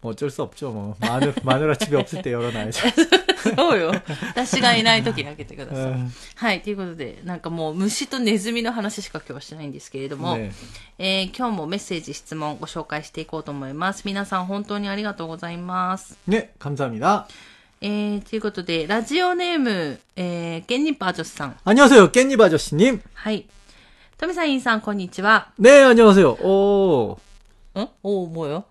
[0.00, 0.70] 뭐 어쩔 수 없죠.
[0.70, 2.80] 뭐 마누 마누라 집에 없을 때 열어놔야죠.
[3.56, 3.92] そうよ。
[4.28, 5.92] 私がいない時に開けてください。
[5.92, 10.52] 음, はい、ということで、なんかもう虫とネズミの話しか今日はしてないんですけれども、 네.
[10.98, 14.02] えー今日もメッセージ、質問ご紹介していこうと思います。
[14.04, 16.18] 皆さん本当にありがとうございます。
[16.28, 17.26] 네, 감사합니다.
[17.80, 21.56] えー、ということで、ラジオネーム、えー、ゲンニパージョスさん。
[21.64, 23.00] 안녕하세요, 깻잎 아저씨님.
[23.14, 23.46] はい。
[24.18, 25.52] トミさん、インさん、こんにちは。
[25.58, 26.38] 네, 안녕하세요.
[26.40, 27.18] 오,
[27.78, 28.64] んおー、もうよ。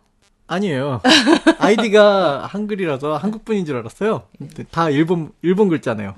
[0.49, 1.01] 아니에요.
[1.59, 4.23] 아이디가 한글이라서 한국 분인 줄 알았어요.
[4.71, 6.15] 다 일본 일본 글자네요.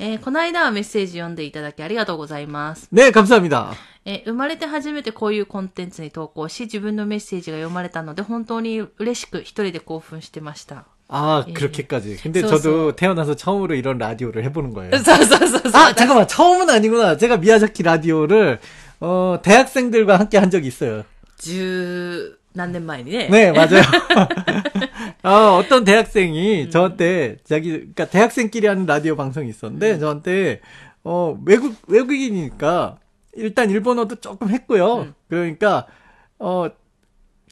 [0.00, 2.88] えーこの間はメッセージ読んでいただきありがとうございます。
[2.92, 3.74] 네, 감사합니다.
[4.04, 10.84] えー生まれて初めてこういうコンテンツに投稿し、自分のメッセージが読まれたので、本当に嬉しく一人で興奮してました。
[11.06, 11.52] 아, 예.
[11.52, 12.16] 그렇게까지.
[12.22, 12.58] 근데 쏘쏘.
[12.58, 14.90] 저도 태어나서 처음으로 이런 라디오를 해보는 거예요.
[14.98, 15.72] そうそうそうそう。
[15.74, 16.26] 아, 잠깐만.
[16.26, 17.16] 처음은 아니구나.
[17.16, 18.58] 제가 미야자키 라디오를,
[19.00, 21.04] 어, 대학생들과 함께 한 적이 있어요.
[21.38, 23.28] 十 何年前にね。
[23.30, 23.82] 네, 맞아요.
[25.22, 30.60] 어, 어떤 대학생이 저한테, 자기, 그니까 대학생끼리 하는 라디오 방송이 있었는데, 저한테,
[31.02, 32.98] 어, 외국, 외국인이니까,
[33.34, 35.14] 일단 일본어도 조금 했고요.
[35.28, 35.86] 그러니까,
[36.38, 36.68] 어,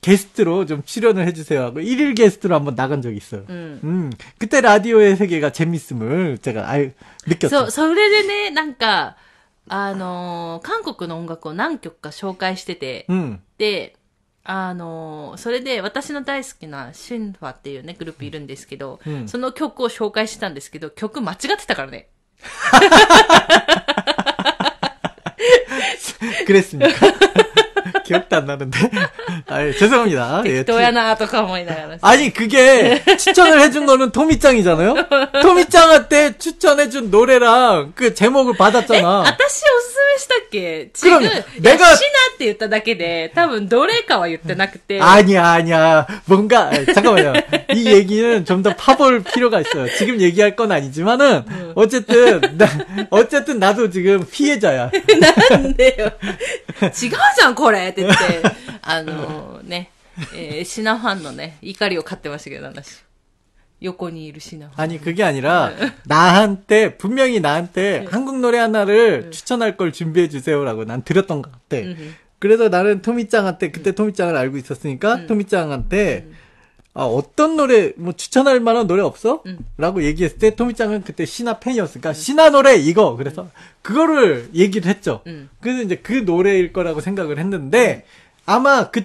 [0.02, 3.44] 게스트로 좀 출연을 해주세요 하고, 일일 게스트로 한번 나간 적이 있어요.
[3.48, 3.80] うん。
[3.84, 6.92] 음, 그때 라디오의 세계가 재밌음을 제가 알,
[7.24, 7.66] そ 느꼈죠.
[7.66, 9.16] う、それでね、なんか、
[9.68, 13.94] あのー韓国の音楽を何曲か紹介してて、 음, で、
[14.49, 22.07] あのそれで私の大好きなシンファっていうね、グループいるんですけど、うん、その曲を紹介してたんですけど、曲間違ってたからね。
[26.47, 26.85] クレスニ。
[28.06, 28.78] 기억도 안 나는데.
[29.48, 30.42] 아, 예, 죄송합니다.
[30.46, 31.98] 예, 適当やなとか思いながらさ。
[32.02, 34.94] 아니 그게 추천을 해준 거는 토미짱이잖아요.
[35.42, 39.18] 토미짱한테 추천해준 노래랑 그 제목을 え、 받았잖아.
[39.20, 40.90] 私おすすめしたっけ違う。
[40.92, 45.00] 그럼요 いや 내가 シナって言っただけで、多分どれかは言ってなくて。
[45.00, 47.32] 아니야 아니야 뭔가 아, 잠깐만요.
[47.74, 49.88] 이 얘기는 좀 더 파볼 필요가 있어요.
[49.96, 52.66] 지금 얘기할 건 아니지만은 어쨌든 나,
[53.10, 54.90] 어쨌든 나도 지금 피해자야.
[55.50, 56.12] なんでよ。
[56.82, 58.16] 違うじゃん、これっ て言って、
[58.82, 59.90] あのね、
[60.34, 63.02] えーシナファンのね、怒りを買ってましたけど、私。
[63.80, 64.80] 横にいるシナフ ァン。
[64.80, 65.72] 아니 그게 아니라
[66.04, 71.82] 나한테 분명히 나한테 한국 노래 하나를 추천할 걸 준비해 주세요라고 난 드렸던 것 같아.
[72.38, 76.26] 그래서 나는 토미짱한테 그때 토미짱을 알고 있었으니까 토미짱한테
[76.99, 79.43] 아, 어떤 노래 뭐 추천할 만한 노래 없어?
[79.77, 83.49] 라고 얘기했을 때 토미짱은 그때 신화 팬이었으니까 신화 노래 이거 그래서
[83.83, 85.21] 그거를 얘기를 했죠.
[85.27, 85.47] 음.
[85.61, 88.03] 그래서 이제 그 노래일 거라고 생각을 했는데
[88.47, 89.03] 아마 그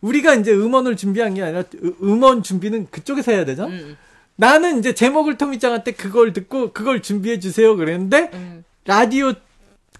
[0.00, 3.66] 우리가 이제 음원을 준비한 게 아니라 으- 음원 준비는 그쪽에서 해야 되죠.
[3.66, 3.96] 음.
[4.34, 8.64] 나는 이제 제목을 토미짱한테 그걸 듣고 그걸 준비해 주세요 그랬는데 음.
[8.84, 9.32] 라디오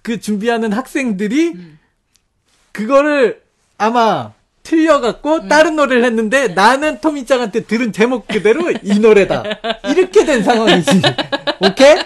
[0.01, 1.79] 그 준비하는 학생들이 음.
[2.73, 3.41] 그거를
[3.77, 4.33] 아마
[4.66, 5.48] 틀려갖고 음.
[5.48, 9.42] 다른 노래를 했는데 나는 토미짱한테 들은 제목 그대로 이 노래다.
[9.88, 11.02] 이렇게 된 상황이지.
[11.60, 11.96] 오케이?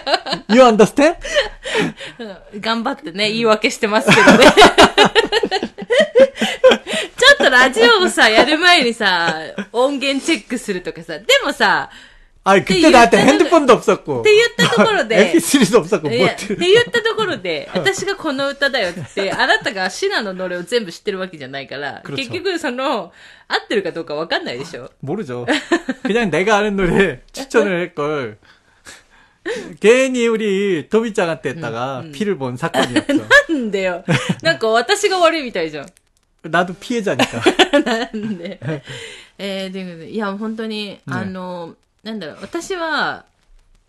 [0.49, 1.17] You understand?
[2.59, 4.45] 頑張ってね、言い訳してますけどね。
[7.17, 9.35] ちょっとラジオをさ、やる前にさ、
[9.71, 11.89] 音源チェックするとかさ、でもさ、
[12.43, 14.21] 아 그때 나한테 핸드폰도 없었고.
[14.21, 23.11] って言ったところで、 MP3도 없었고 い 뭐 や、って言ったところで、私がこの歌だよって、あなたがシナのノリを全部知ってるわけじゃないから、 그렇죠 結局その、
[23.49, 25.45] 合ってるかどうかわかんないでしょ 모르죠.
[26.03, 28.37] 그냥 내가 아는 노래 추천을 할 걸.
[29.81, 33.13] 괜히 우리 토미짱한테 했다가 피를 본 사건이었어.
[33.49, 34.05] なんでよ。
[34.41, 35.87] なんか私が悪いみたいじゃん。
[36.43, 37.41] 나도 피해자니까.
[37.83, 38.59] なんで。
[39.37, 43.25] えー、ということで、いや、本当に、あの、 なんだろう、私は、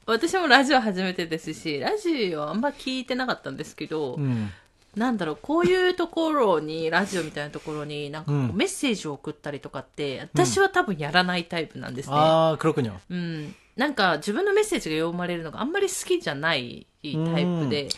[0.06, 4.48] 私もラジオ初めてですし、ラジオあんま聞いてなかったんですけど、 음.
[4.96, 12.14] なんだろう、こういうところに、ラジオみたいなところに、なんかこううんメッセージを送ったりとかって、私は多分やらないタイプなんですね。
[12.16, 12.94] 아 그렇군요.
[13.10, 13.54] うん。
[13.76, 17.88] なんか自分のメッセージが読まれるのがあんまり好きじゃないタイプで。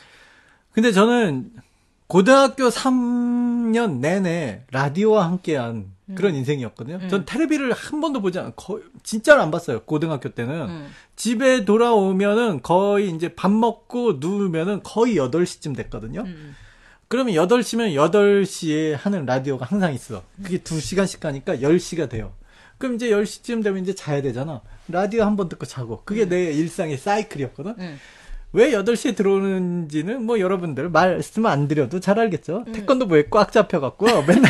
[0.75, 1.53] 근데 저는
[2.09, 6.38] 고등학교 3년 내내 라디오와 함께한 그런 음.
[6.40, 7.00] 인생이었거든요.
[7.02, 7.10] 음.
[7.10, 9.82] 전 테레비를 한 번도 보지 않, 거 진짜로 안 봤어요.
[9.84, 10.54] 고등학교 때는.
[10.70, 10.88] 음.
[11.16, 16.22] 집에 돌아오면은 거의 이제 밥 먹고 누우면은 거의 8시쯤 됐거든요.
[16.22, 16.26] 음.
[16.28, 16.56] 음.
[17.08, 20.24] 그러면 8시면 8시에 하는 라디오가 항상 있어.
[20.44, 21.20] 그게 2시간씩 음.
[21.22, 22.34] 가니까 10시가 돼요.
[22.78, 24.62] 그럼 이제 10시쯤 되면 이제 자야 되잖아.
[24.90, 26.02] 라디오 한 번 듣고 자고.
[26.04, 27.76] 그게 내 일상의 사이클이었거든.
[28.56, 32.64] 왜 8시에 들어오는지는 뭐 여러분들 말씀 안 드려도 잘 알겠죠.
[32.66, 32.72] 음.
[32.72, 34.50] 태권도부에 꽉 잡혀갖고 맨날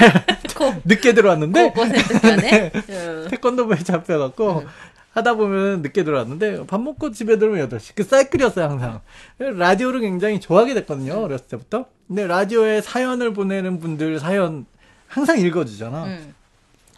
[0.86, 1.74] 늦게 들어왔는데.
[2.42, 2.72] 네.
[3.32, 4.68] 태권도부에 잡혀갖고 음.
[5.10, 7.94] 하다 보면 늦게 들어왔는데 밥 먹고 집에 들어오면 8시.
[7.96, 9.02] 그 사이클이었어요, 항상.
[9.40, 11.86] 라디오를 굉장히 좋아하게 됐거든요, 어렸을 때부터.
[12.08, 14.68] 근데 라디오에 사연을 보내는 분들 사연
[15.08, 16.04] 항상 읽어주잖아.
[16.06, 16.36] 음.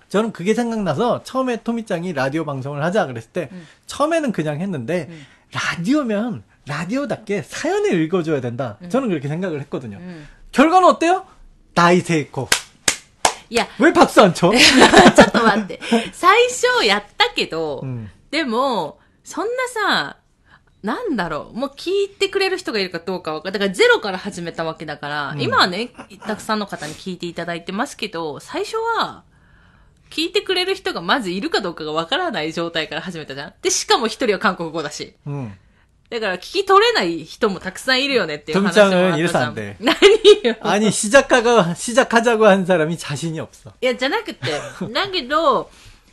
[0.10, 3.50] 저는 그게 생각나서 처음에 토미짱이 라디오 방송을 하자 그랬을 때
[3.86, 5.10] 처음에는 그냥 했는데
[5.54, 8.79] 라디오면 라디오답게 사연을 읽어줘야 된다.
[8.89, 9.99] 저는 그렇게 생각을 했거든요.
[9.99, 10.27] うん。
[10.53, 11.27] 결과는 어때요?
[11.75, 12.49] 나이세이코.
[13.51, 14.51] いや、 왜 박수 안 쳐?
[14.53, 15.81] ちょっと待って。
[16.13, 18.09] 最初やったけど、 음.
[18.31, 20.17] でも、そんなさ、
[20.83, 25.91] なんだろう、もう聞いてくれる人がいるかどうかわかんだからゼロから始めたわけだから、うん今はね、
[26.27, 29.25] たくさんの方に聞いていただいてますけど、最初は、
[30.11, 33.55] 聞いてくれる人がまずいるかどうかがわからない状態から始めたじゃん。
[33.63, 35.15] で、しかも一人は韓国語だし。
[35.27, 35.53] 음.
[36.11, 38.91] だから聞き取れない人もたくさんいるよねっていう話もあったじゃん。
[38.91, 39.77] 점장은 이래서 안 돼.
[39.81, 39.97] 何
[40.45, 40.57] よ。
[40.61, 43.73] 아니 시작하가 시작하자고 한 사람이 자신이 없어.
[43.81, 44.51] いや、じゃなくて、
[44.93, 45.71] だけど、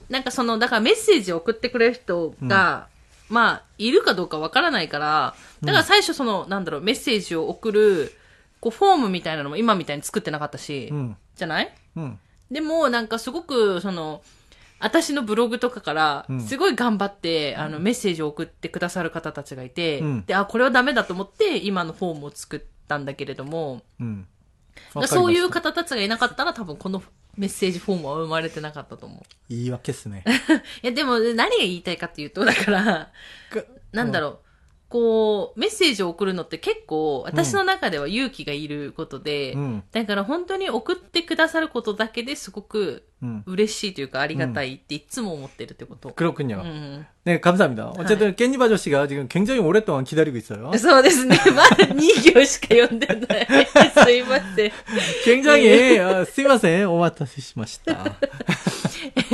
[0.10, 2.88] なんかその、だからメッセージを送ってくれる人が、
[3.28, 8.14] まあ、いるかどうかわからないから、だから最初その、なんだろう、メッセージを送る、
[8.62, 11.16] こう、フォームみたいなのも今みたいに作ってなかったし、 음.
[11.36, 12.18] じゃない 음.
[12.50, 14.22] でも、なんかすごく、その、
[14.85, 24.25] 私のブログとかからう、んすごい頑張って、あの、メッセージを送ってくださる方たちがいて、うんで、あ、これはダメだと思って、今のフォームを作ったんだけれども、 음.
[24.77, 27.03] だからそういう方たちがいなかったら、多分この
[27.37, 29.21] メッセージフォームは生まれてなかったと思う。
[29.49, 30.25] 言い訳っすね。
[30.83, 33.11] いや、でも、何が言いたいかっていうと、だから、
[33.93, 34.39] なんだろう、
[34.90, 43.44] こう、メッセージを送るのって結構、私の中では勇気がいることで、うんだから本当に送ってくださることだけですごく 음.
[43.46, 46.10] 嬉しいというか、ありがたいっていつも思ってるってこと。
[46.10, 46.62] 그렇군요.
[46.64, 47.94] うん、 네, 감사합니다.
[48.00, 50.72] 어쨌든 깻잎 아저씨가 지금 굉장히 오랫동안 기다리고 있어요.
[50.80, 51.38] そうですね。
[51.54, 53.68] まだ2行しか読んでない。
[54.06, 54.72] すいません。
[55.24, 57.94] 굉장히 어, 스미마센 오마타세しました.
[57.94, 58.16] さ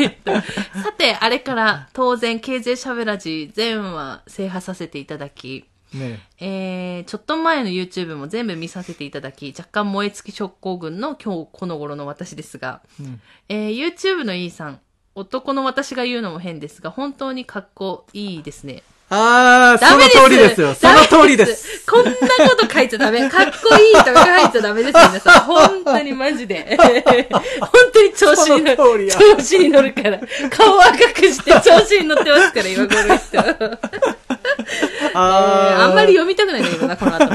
[1.15, 6.19] て、あれから当然、KJ しゃべらじ全話制覇させていただき、 네.
[6.39, 13.19] えー、ちょっと前の YouTube も全部見させていただき、若干燃え尽き症候群の今日この頃の私ですが、 음.
[13.49, 14.81] えー、YouTube の E さん、
[15.17, 18.85] 男の私が言うのも変ですが、本当にかっこいいですね。
[19.13, 20.73] ああ、その通りですよ。
[20.73, 21.85] その通りです。
[21.85, 22.17] こんなこ
[22.57, 23.29] と書いちゃダメ。
[23.29, 25.41] かっこいいとか書いちゃダメですよ、皆さん。
[25.51, 26.79] 本当にマジで。
[26.79, 29.09] 本当に調子に乗る。
[29.11, 30.21] 調子に乗るから。
[30.49, 33.81] 顔赤くして調子に乗ってますから、今頃人。
[35.15, 37.27] あんまり読みたくないんだな、この後。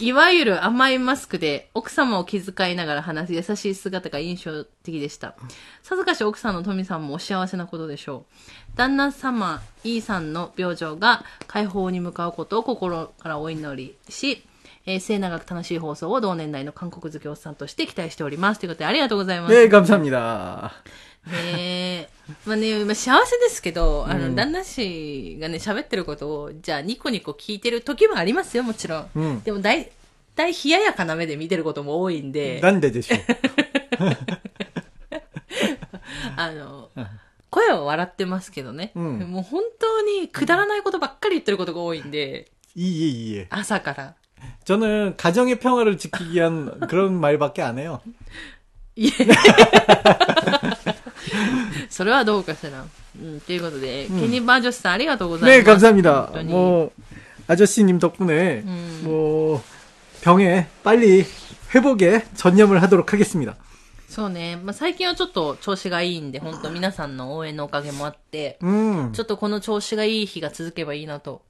[0.00, 5.34] いわゆる甘いマスクで、奥様を気遣いながら話す優しい姿が印象的でした。
[5.82, 8.24] さぞかし奥さんの富さんもお幸せなことでしょ
[8.74, 8.76] う。
[8.76, 14.44] 旦那様、E さんの病状が解放に向かうことを心からお祈りし、
[14.86, 18.60] えー、末永く楽しい放送を同年代の韓国好きおっさんとして期待しております。
[18.60, 19.54] ということで、ありがとうございます。
[19.54, 20.72] えー、감사합니 다。
[21.27, 22.09] ねえ。
[22.45, 29.09] まあね、まあ、幸せですけど、あの、うん旦那氏がね、喋ってることを、じゃあニコニコ聞いてる時もありますよ、もちろん。
[29.15, 29.89] うんでも、だい、
[30.35, 33.19] だい冷ややかな目で見てることも多いんで、なんででしょう。
[36.35, 36.89] あの、
[37.49, 38.91] 声は笑ってますけどね。
[38.95, 43.47] うんもう本当にくだらないことばっかり言ってることが多いんで、 이예 이예.
[43.49, 44.15] 朝から。
[44.65, 48.01] 저는 가정의 평화를 지키기 위한 그런 말밖에 안 해요.
[48.95, 49.11] いえ。
[51.89, 52.85] それはどうかしら。
[53.21, 55.85] うん、ということで、ケニーバージョスさんありがとうござい 네 ます。
[55.85, 56.25] 감사합니다.
[56.25, 56.91] 本当に 뭐
[57.47, 59.01] 아저씨님 덕분에 음.
[59.03, 59.61] 뭐
[60.21, 61.25] 병에 빨리
[61.75, 63.55] 회복에 전념을 하도록 하겠습니다.
[64.09, 64.57] そうね。
[64.57, 71.41] まあ、最近はちょっと調子がいいんで、本当皆さんの応援のおかげもあって、 음 ちょっとこの調子がいい日が続けばいいなと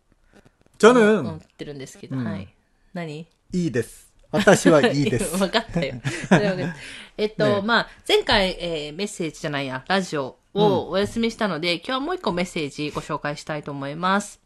[0.81, 2.47] 思 저는 ってるんですけど、うんはい。
[2.93, 4.06] 何 이です.
[4.30, 5.36] 私はいいです。
[5.38, 5.94] 分かったよ。
[7.16, 14.40] えっと、ね、まあ、前回、えー、メッセージじゃないや、ラジオをお休みしたので、うん、今日はもう一個メッセージご紹介したいと思います。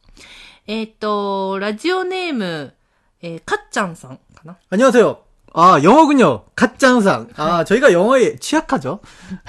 [0.67, 2.75] えっと、ラジオネーム、
[3.21, 4.57] えー、かっちゃんさんかな。
[4.71, 5.25] あ、にわせよ。
[5.60, 6.44] 아 영어군요.
[6.56, 7.30] 갓장상.
[7.36, 9.00] 아 저희가 영어에 취약하죠.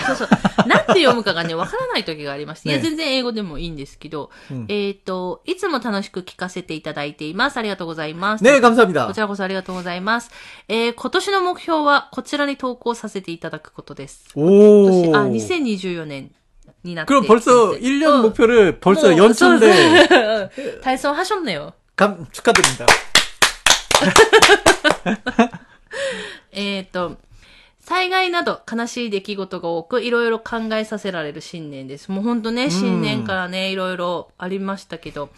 [0.06, 0.28] そうそう。
[0.66, 2.70] なんて読むかがね、わからない時がありまして。
[2.70, 7.58] いや、ね全然英語でもいいんですけど、うんえっ、と、いつも楽しく聞かせていただいています。
[7.58, 8.44] ありがとうございます。
[8.44, 9.12] 네 こ 감사합니다.
[9.12, 10.30] ちらこそありがとうございます。
[10.68, 14.30] えー、今年の目標はこちらに投稿させていただくことです。
[14.34, 14.88] 今 오.
[14.88, 16.30] 年、あ、2024年
[16.84, 17.12] になって。
[17.12, 20.14] 그럼 벌써 1년 うん 목표를 벌써 もうそう 연초인데 そ
[20.78, 22.86] う体操하셨네요 감, 축하드립니다.
[26.51, 27.17] えっ、と、
[27.79, 32.11] 災害など悲しい出来事が多く、いろいろ考えさせられる新年です。
[32.11, 35.29] もうほんとね、新年からね、いろいろありましたけど、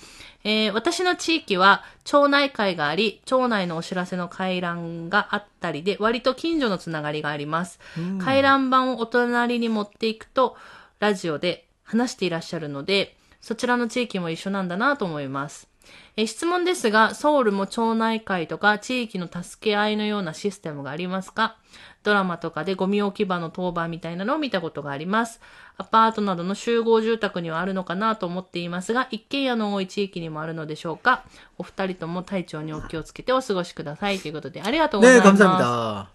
[0.43, 7.79] えー私の地域は町内会があり、町内のお知らせの回覧があったりで、割と近所のつながりがあります。
[8.23, 10.55] 回覧板をお隣に持っていくと、
[10.99, 15.67] ラジオで話していらっしゃるので、そちらの地域も一緒なんだなと思います。
[16.17, 21.57] え質問ですが、ソウルも町内会とか地域の助け合いのようなシステムがありますか？
[22.03, 25.41] ドラマとかでゴミ置き場の当番みたいなのを見たことがあります。
[25.77, 31.25] アパートなどの集合住宅にはあるのかなと思っていますが、一軒家の多い地域にもあるのでしょうか？
[31.57, 34.19] お二人とも体調にお気をつけてお過ごしください。
[34.19, 35.27] ということで、ありがとうございます。
[35.27, 36.07] ねえ、감사합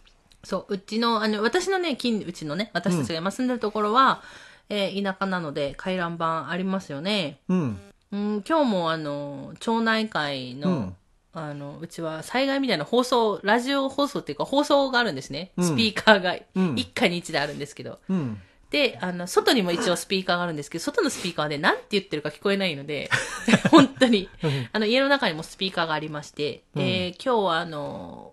[0.42, 4.22] そう、うちの、あの、私のね、近、うちのね、私たちが今住んでるところは、
[4.70, 7.40] うん、えー、田舎なので、回覧板ありますよね。
[7.50, 7.78] うん。
[8.12, 10.96] うん、今日もあの、町内会の、うん、
[11.32, 15.52] あの、うちは災害みたいな放送、ラジオ放送っていうか放送があるんですね。
[15.60, 16.36] スピーカーが、
[16.76, 17.98] 一家に一台あるんですけど。
[18.08, 23.10] うん、で、あの、外にも一応スピーカーがあるんですけど、外のスピーカーで何て言ってるか聞こえないので、
[23.70, 24.28] 本当に、
[24.72, 28.32] あの、家の中にもスピーカーがありまして、うん、えー、今日はあの、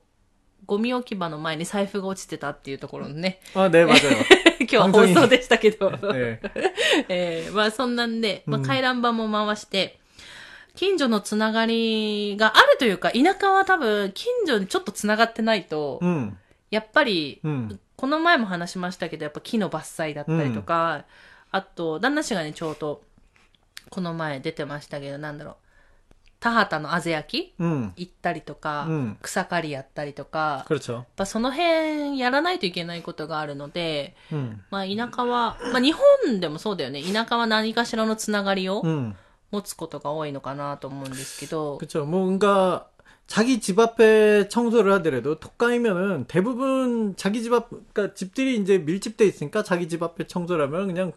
[0.65, 3.39] ゴミ置き場の前に財布が落ちてたっていうところのね。
[3.53, 5.91] あ、出ました 今日は放送でしたけど。
[6.13, 6.73] ええ
[7.45, 9.99] えー、まあそんなんで、まあ回覧板も回して、
[10.75, 15.99] 近所のつながりがあるというか、田舎は多分、近所にちょっとつながってないと、
[16.69, 17.41] やっぱり、
[17.95, 21.05] この前も話しましたけど、やっぱ木の伐採だったりとか、
[21.51, 23.01] あと、旦那氏がね、ちょうど、
[23.89, 25.55] この前出てましたけど、なんだろう。
[26.40, 27.92] 田畑のあぜ焼き 음.
[27.96, 31.04] 行ったりとか、うん草刈りやったりとか、やっ 그렇죠.
[31.14, 34.58] ぱその辺やらないといけないことがあるので、 음.
[34.70, 37.00] まあ田舎は、まあ日本でもそうだよね。
[37.02, 39.14] 田舎は何かしらのつながりを 음.
[39.52, 42.04] 持つことが多いのかなと思うんですけど、 그렇죠.
[42.06, 42.88] 뭔가
[43.28, 49.62] 자기 집 앞에 청소를 하더라도 톡가이면은 대부분 자기 집 앞, 그러니까 집들이 이제 밀집돼 있으니까
[49.62, 51.12] 자기 집 앞에 청소를 하면 그냥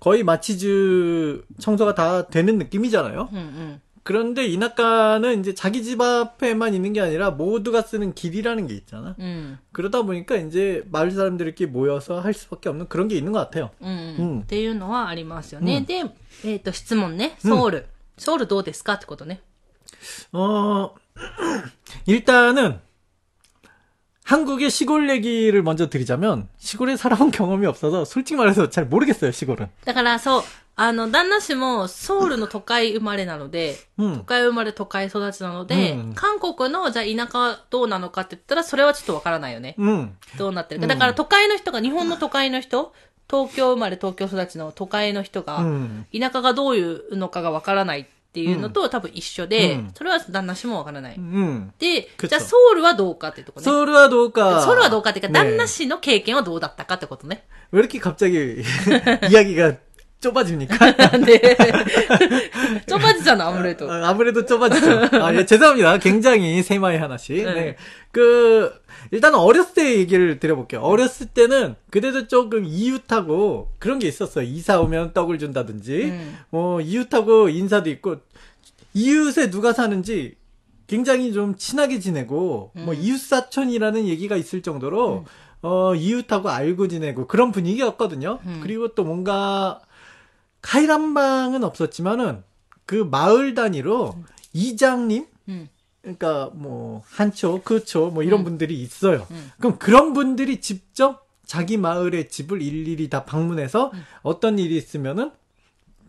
[0.00, 3.30] 거의 마치즈 청소가 다 되는 느낌이잖아요.
[3.32, 3.82] うんうん。
[4.04, 9.14] 그런데 이낙가는 이제 자기 집 앞에만 있는 게 아니라 모두가 쓰는 길이라는 게 있잖아.
[9.18, 9.58] うん。
[9.72, 13.70] 그러다 보니까 이제 마을 사람들끼리 모여서 할 수밖에 없는 그런 게 있는 것 같아요.
[13.80, 14.40] うん、ううんん。
[14.40, 15.76] っていうのはありますよね。
[15.76, 16.04] うんで、
[16.44, 17.36] えっ、と、質問ね。
[17.38, 17.86] ソウル。
[18.16, 19.40] ソウルどうですかってことね。
[20.32, 20.94] 어,
[22.06, 22.80] 일단은
[24.24, 29.68] 한국의 시골 얘기를 먼저 드리자면 시골에 살아본 경험이 없어서 솔직히 말해서 잘 모르겠어요, 시골은.
[29.84, 30.42] だからそう、
[30.76, 34.24] あの、旦那氏もソウルの都会生まれなので、都 음.
[34.24, 39.74] 会生まれ都会育ちなので、うん韓国のじゃあ田舎はどうなのかって言ったら、それはちょっとわからないよね。
[39.78, 40.10] 음.
[40.38, 40.84] どうなってるか。
[40.84, 42.92] うんだから都会の人が、日本の都会の人、
[43.28, 46.04] 東京生まれ東京育ちの都会の人が、 음.
[46.16, 51.16] 田舎がどういうのかがわからない っていうのと、多分一緒で、うんそれは旦那氏もわからない。
[51.16, 51.72] 음.
[51.80, 53.64] で、くっそじゃあソウルはどうかっていうとこね。
[53.64, 55.32] 서울와 도가 ソウルはどうかっていうか、 네.
[55.50, 57.44] 旦那氏の経験はどうだったかってことね。
[57.72, 58.62] 왜 이렇게 갑자기
[59.30, 59.74] 이야기가
[60.25, 60.77] 좁아집니까?
[61.25, 61.39] 네.
[62.87, 63.91] 좁아지잖아, 아무래도.
[63.91, 65.19] 아, 아무래도 좁아지죠.
[65.21, 65.99] 아, 예, 죄송합니다.
[65.99, 67.35] 굉장히 세마이 하나씩.
[67.35, 67.53] 네.
[67.53, 67.75] 네.
[68.11, 68.73] 그,
[69.11, 70.81] 일단 어렸을 때 얘기를 드려볼게요.
[70.81, 74.45] 어렸을 때는 그래도 조금 이웃하고 그런 게 있었어요.
[74.45, 76.37] 이사 오면 떡을 준다든지, 음.
[76.49, 78.17] 뭐, 이웃하고 인사도 있고,
[78.93, 80.37] 이웃에 누가 사는지
[80.87, 82.99] 굉장히 좀 친하게 지내고, 뭐, 음.
[82.99, 85.25] 이웃사촌이라는 얘기가 있을 정도로,
[85.61, 88.39] 어, 이웃하고 알고 지내고 그런 분위기였거든요.
[88.45, 88.59] 음.
[88.61, 89.79] 그리고 또 뭔가,
[90.64, 92.42] 카이란방은 없었지만은,
[92.86, 94.16] 그 마을 단위로
[94.52, 95.26] 이장님?
[95.48, 95.68] 음.
[96.02, 98.44] 그러니까 뭐 한초, 그초 뭐 이런 음.
[98.44, 99.26] 분들이 있어요.
[99.30, 99.50] 음.
[99.58, 104.04] 그럼 그런 분들이 직접 자기 마을의 집을 일일이 다 방문해서 음.
[104.22, 105.32] 어떤 일이 있으면은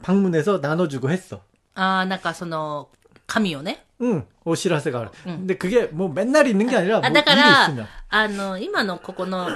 [0.01, 1.41] 방문해서 나눠주고 했어.
[1.73, 2.89] ああ、なんかその、
[3.27, 3.85] 神をね。
[4.01, 5.11] 응, 오시라세가.
[5.27, 5.37] 음.
[5.39, 7.87] 근데 그게 뭐 맨날 있는 게 아니라 뭐 あ、だか 일이 ら 있으면.
[8.09, 9.47] 、あの、今のここの、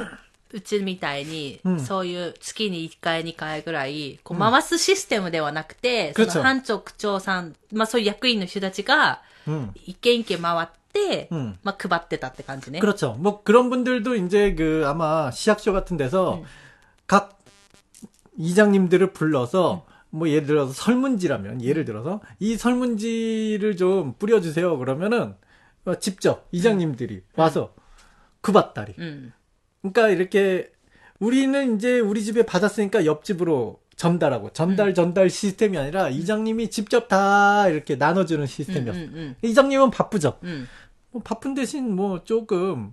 [0.51, 11.57] うちみたいに、うんそういう月に1回、2回ぐらい、こううん回すシステムではなくて、그렇죠 その班長、区長さん、まあそういう役員の人たちが、 응, 一軒一軒回って、 응.
[11.63, 12.79] まあ配ってたって感じね。
[12.79, 13.15] 그렇죠.
[13.19, 16.43] 뭐 그런 분들도 이제 그 아마 시약쇼 같은 데서 음.
[17.07, 17.37] 각
[18.37, 25.35] 이장님들을 불러서 뭐 예를 들어서 설문지라면 예를 들어서 이 설문지를 좀 뿌려주세요 그러면은
[25.85, 27.73] 어, 직접 이장님들이 와서
[28.41, 28.95] 구봤다리.
[28.97, 29.33] うん。
[29.81, 30.71] 그러니까 이렇게
[31.19, 37.95] 우리는 이제 우리 집에 받았으니까 옆집으로 전달하고 전달 전달 시스템이 아니라 이장님이 직접 다 이렇게
[37.95, 38.47] 나눠주는 うん。
[38.47, 38.99] 시스템이었어.
[38.99, 39.35] うんうん。
[39.41, 40.37] 이장님은 바쁘죠.
[40.43, 40.67] うん。
[41.11, 42.91] 뭐 바쁜 대신 뭐 조금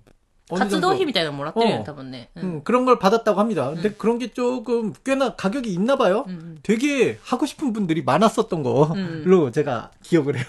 [0.50, 2.28] 어느 活 정도 動費みたいなのもらってるよね、 어 多分ね。
[2.36, 3.70] う 음, 그런 걸 받았다고 합니다.
[3.70, 3.94] 근데 음.
[3.98, 6.24] 그런 게 조금 꽤나 가격이 있나 봐요.
[6.28, 6.58] うんうん。
[6.62, 10.44] 되게 하고 싶은 분들이 많았었던 걸로 제가 기억을 해요.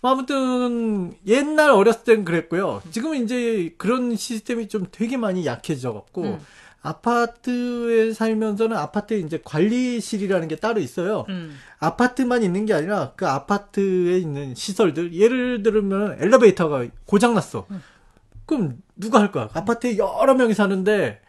[0.00, 2.82] 뭐 아무튼 옛날 어렸을 땐 그랬고요.
[2.90, 6.40] 지금은 이제 그런 시스템이 좀 되게 많이 약해져 갖고 음.
[6.80, 11.26] 아파트에 살면서는 아파트에 이제 관리실이라는 게 따로 있어요.
[11.28, 11.56] 음.
[11.80, 17.66] 아파트만 있는 게 아니라 그 아파트에 있는 시설들 예를 들면 엘리베이터가 고장 났어.
[17.70, 17.82] 음.
[18.46, 19.50] 그럼 누가 할 거야?
[19.52, 21.20] 아파트에 여러 명이 사는데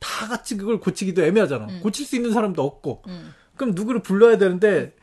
[0.00, 1.66] 다 같이 그걸 고치기도 애매하잖아.
[1.66, 1.80] 음.
[1.82, 3.02] 고칠 수 있는 사람도 없고.
[3.06, 3.32] 음.
[3.56, 4.94] 그럼 누구를 불러야 되는데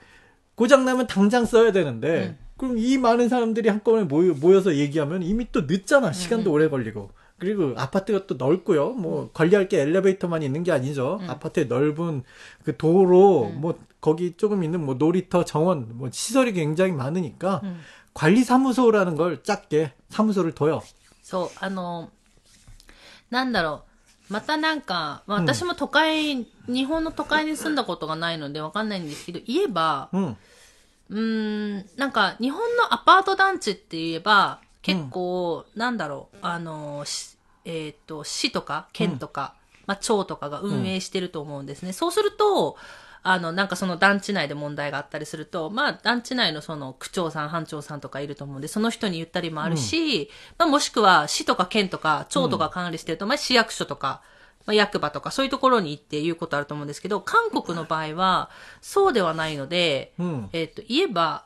[0.55, 2.46] 고장 나면 당장 써야 되는데 음.
[2.56, 6.12] 그럼 이 많은 사람들이 한꺼번에 모여, 모여서 얘기하면 이미 또 늦잖아.
[6.12, 6.54] 시간도 음.
[6.54, 7.10] 오래 걸리고.
[7.38, 8.90] 그리고 아파트가 또 넓고요.
[8.90, 11.18] 뭐 관리할 게 엘리베이터만 있는 게 아니죠.
[11.22, 11.28] 음.
[11.28, 12.22] 아파트에 넓은
[12.64, 13.60] 그 도로 음.
[13.60, 17.80] 뭐 거기 조금 있는 뭐 놀이터 정원 뭐 시설이 굉장히 많으니까 うん
[18.14, 20.82] 관리 사무소라는 걸 작게 사무소를 둬요.
[21.22, 22.10] そう、あの、
[23.30, 23.84] なんだろ
[24.28, 24.32] う。
[24.32, 30.36] またなんか、まあ、うん私も都会、日本の都会に住んだことがないのでわかんないんですけど、言えば、 응.
[31.09, 39.53] うーん、なんか、日本のアパート団地って言えば、結構、なんだろう、あの、しえっ、と、市とか、県とか、
[39.85, 41.91] まあ、町とかが運営してると思うんですね。
[41.93, 42.77] そうすると、
[43.23, 54.21] あの、なんかその団地内で問題があったりすると、まあ、団地内のその区長さん、班長さんとかいると思うんで、その人に言ったりもあるし、まあ、もしくは市とか県とか町とか管理してると、まあ、市役所とか、
[54.66, 58.48] まあ、役場とかそういうところに行って言うことあると思うんですけど、韓国の場合は、
[58.80, 60.48] そうではないので、 응.
[60.52, 61.44] えっ、と、言えば、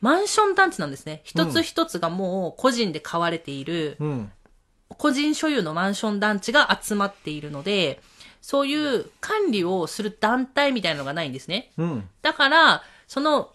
[0.00, 1.20] マンション団地なんですね。
[1.24, 4.30] 一つ一つがもう個人で買われている、 응.
[4.88, 8.00] 個人所有のマンション団地が集まっているので、
[8.42, 11.72] そういう管理をする団体みたいなのがないんですね。
[11.78, 12.02] 응.
[12.22, 13.52] だから、その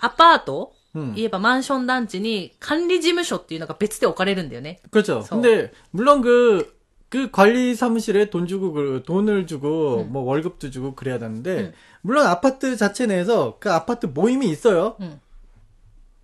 [0.00, 1.12] アパート、 응.
[1.14, 4.80] 言えばマンション団地に管理事務所っていうのが別で置かれるんだよね。
[4.90, 5.20] 그렇죠.
[5.22, 6.72] 서- 근데 물론 그,
[7.13, 10.11] 그 관리 사무실에 돈 주고 그 돈을 주고 음.
[10.11, 11.73] 뭐 월급도 주고 그래야 되는데 음.
[12.01, 14.95] 물론 아파트 자체 내에서 그 아파트 모임이 있어요.
[14.99, 15.19] 음.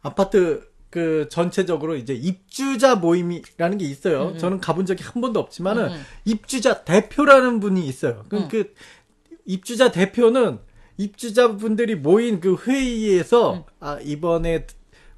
[0.01, 4.29] 아파트 그 전체적으로 이제 입주자 모임이라는 게 있어요.
[4.29, 4.37] 음, 음.
[4.39, 6.01] 저는 가본 적이 한 번도 없지만은 음, 음.
[6.25, 8.25] 입주자 대표라는 분이 있어요.
[8.27, 8.49] 그럼 음.
[8.49, 8.73] 그
[9.45, 10.57] 입주자 대표는
[10.97, 13.63] 입주자분들이 모인 그 회의에서 음.
[13.79, 14.65] 아 이번에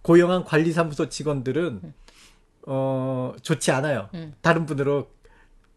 [0.01, 1.93] 고용한 관리사무소 직원들은
[2.67, 4.09] 어 좋지 않아요.
[4.15, 4.33] 음.
[4.41, 5.07] 다른 분으로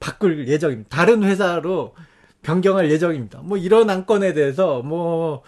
[0.04, 0.90] 바꿀 예정입니다.
[0.96, 1.96] 다른 회사로
[2.42, 3.40] 변경할 예정입니다.
[3.44, 5.44] 뭐 이런 안건에 대해서 뭐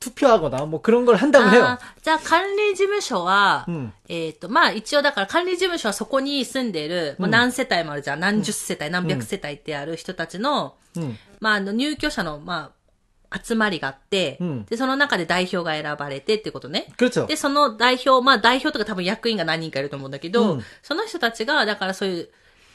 [0.00, 1.62] 투표하거나 뭐 그런 걸 한다고 あ 해요.
[1.64, 3.90] ーじゃあ管理事務所は、 음.
[4.08, 8.20] えっ、と、まあ一応だから管理事務所はそこに住んでる、もう何世帯もあるじゃん。
[8.20, 11.16] 何十世帯、何百世帯ってある人たちの、 음.
[11.40, 12.70] まああの入居者の、ま
[13.30, 16.86] あ、集まりがあって、うんで、その中で代表が選ばれてってことね。
[16.96, 17.26] 그렇죠.
[17.26, 22.28] で、その代表、まあ代表とか多分役員が何人かいると思うんだけど、うんその人たちが、だからそういう、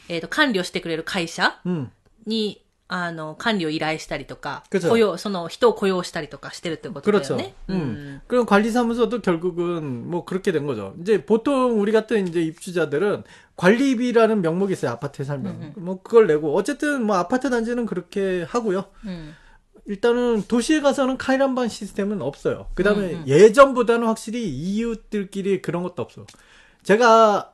[0.09, 1.89] えっ、と、管理をしてくれる会社 음.
[2.25, 7.35] に、あの、管理を依頼したりとか、 그죠 雇用、その人を雇用したりとかしてるってことだよ 그렇죠.
[7.37, 7.53] ね。
[7.69, 8.21] 음.
[8.27, 10.93] 그럼 관리사무소도 결국은 뭐 그렇게 된 거죠.
[11.01, 13.23] 이제 보통 우리 같은 이제 입주자들은
[13.55, 14.91] 관리비라는 명목이 있어요.
[14.91, 15.73] 아파트에 살면.
[15.77, 18.85] 뭐 그걸 내고 어쨌든 뭐 아파트 단지는 그렇게 하고요.
[19.05, 19.35] うん。
[19.85, 22.67] 일단은 도시에 가서는 카이란반 시스템은 없어요.
[22.73, 23.23] 그 다음에 음, 음.
[23.27, 26.25] 예전보다는 확실히 이웃들끼리 그런 것도 없어.
[26.83, 27.53] 제가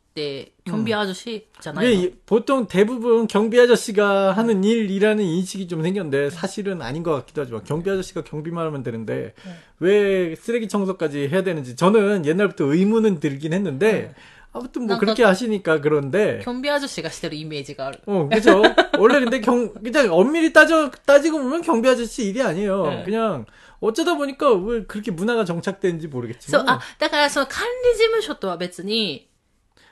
[0.13, 0.99] 때 경비 음.
[0.99, 1.87] 아저씨잖아요.
[1.87, 6.29] 네, 예, 보통 대부분 경비 아저씨가 하는 일이라는 인식이 좀 생겼는데 네.
[6.29, 9.51] 사실은 아닌 것 같기도 하지만 경비 아저씨가 경비만 하면 되는데 네.
[9.79, 14.15] 왜 쓰레기 청소까지 해야 되는지 저는 옛날부터 의문은 들긴 했는데 네.
[14.53, 18.61] 아무튼 뭐 그렇게 그 하시니까 그런데 경비 아저씨가 실제로 이미지가 어 그죠?
[18.99, 22.85] 원래 근데 경 그냥 엄밀히 따져 따지고 보면 경비 아저씨 일이 아니에요.
[22.87, 23.03] 네.
[23.05, 23.45] 그냥
[23.79, 26.61] 어쩌다 보니까 왜 그렇게 문화가 정착된지 모르겠지만.
[26.61, 29.30] so, 아, 그러니까 관리事務所とは別に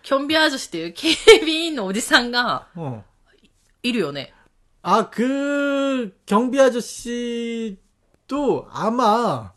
[0.09, 3.03] キョンビアージュシっていう警備員のおじさんが 어.
[3.83, 4.33] いるよね。
[4.83, 7.79] 아, 그 경비 아저씨도
[8.71, 9.53] 아마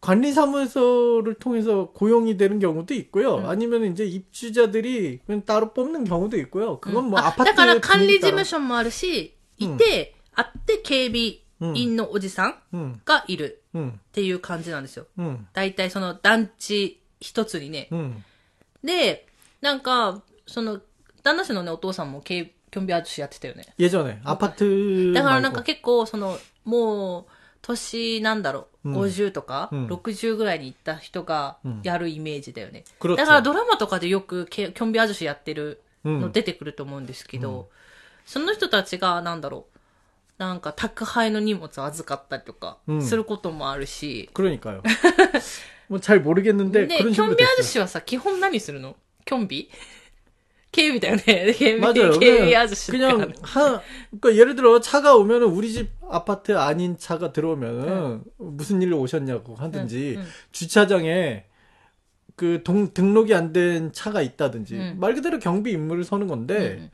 [0.00, 3.36] 관리사무소를 통해서 고용이 되는 경우도 있고요.
[3.36, 3.46] 음.
[3.48, 6.80] 아니면 이제 입주자들이 그냥 따로 뽑는 경우도 있고요.
[6.80, 11.38] 그건 뭐 あ 아파트 だから管理事務 분위기 所もあるし、いて、あって警備
[11.76, 12.74] 員のおじさん 따라.
[12.74, 15.06] 응, がいる 응, っていう感じなんですよ。
[15.18, 17.88] 응, 大体その団地一つにね。
[17.92, 18.24] 응.
[18.82, 19.28] で、
[19.61, 20.81] なんか、その、
[21.23, 23.65] 旦那氏のね、お父さんもキョンビアージやってたよね。
[23.77, 24.21] 家じゃね?
[24.23, 27.25] アパートだからなんか.結構、その、もう、
[27.61, 32.83] 年なんだろう、50とか、60ぐらいに行った人がやるイメージだよね。
[33.17, 37.69] だからドラマとかでよくキョンビアジュやってる.の出てくると思うんですけど、
[38.25, 39.77] その人たちがなんだろう。
[40.37, 44.81] なんか宅配の荷物を預かったりとかすることもあるし、그러니까 요.
[45.89, 47.81] も잘모르겠는데げキ그런ョン식으로ビア됐 어.
[47.81, 48.95] はさ基本何するの？
[49.26, 49.70] キョンビ
[50.72, 51.52] 警備だよね。
[51.54, 52.18] 警備、 맞아요.
[52.18, 53.80] 警備アージュシってあ 그냥 る 한
[54.20, 60.14] 그러니까 예를 들어 차가 오면은 우리 집 아파트 아닌 차가 들어오면은 무슨 일로 오셨냐고 하든지
[60.16, 60.26] 응, 응.
[60.52, 61.44] 주차장에
[62.36, 64.96] 그 동, 등록이 안 된 차가 있다든지 응.
[64.98, 66.90] 말 그대로 경비 임무를 서는 건데 うん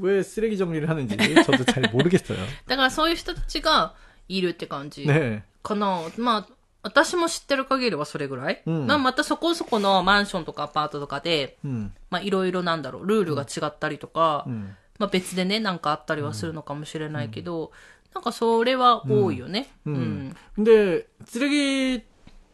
[0.00, 2.38] 왜 쓰레기 정리를 하는지 저도 잘 모르겠어요.
[2.68, 3.94] だからそういう人たちが
[4.28, 5.42] いるって感じ 네.
[5.62, 6.02] かな。
[6.18, 6.46] まあ、
[6.82, 8.62] 私も知ってる限りはそれぐらい。
[8.64, 14.74] うんまあまたそこそこのマンションとかアパートとかで、 음, まあいろいろなんだろう、ルールが違ったりとか、 음.
[14.98, 17.72] まあ別でね、なんかあったりはするのかもしれないけど、
[18.14, 19.70] なんかそれは多いよね。
[19.86, 19.94] う 음.
[20.30, 20.34] ん。
[20.54, 22.04] 근데 쓰레기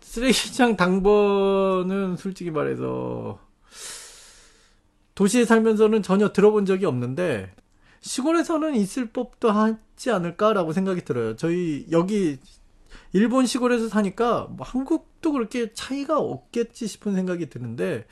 [0.00, 3.38] 쓰레기장 당번은 솔직히 말해서
[5.14, 7.54] 도시에 살면서는 전혀 들어본 적이 없는데
[8.00, 11.36] 시골에서는 있을 법도 하지 않을까라고 생각이 들어요.
[11.36, 12.38] 저희 여기
[13.13, 18.05] 일본 시골에서 사니까 뭐 한국도 그렇게 차이가 없겠지 싶은 생각이 드는데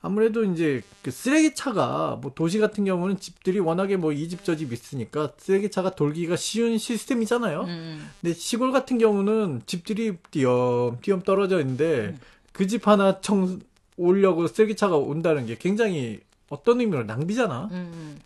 [0.00, 4.72] 아무래도 이제 그 쓰레기차가 뭐 도시 같은 경우는 집들이 워낙에 뭐 이 집 저 집
[4.72, 7.62] 있으니까 쓰레기차가 돌기가 쉬운 시스템이잖아요.
[7.62, 8.08] 음.
[8.20, 12.20] 근데 시골 같은 경우는 집들이 띄엄띄엄 떨어져 있는데 음.
[12.52, 13.58] 그집 하나 청
[13.96, 16.20] 오려고 쓰레기차가 온다는 게 굉장히
[16.50, 17.68] 어떤 의미로 낭비잖아.
[17.72, 17.90] 음.
[17.92, 18.18] 음.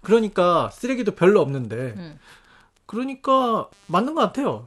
[0.00, 2.18] 그러니까 쓰레기도 별로 없는데 음.
[2.86, 4.66] 그러니까 맞는 것 같아요.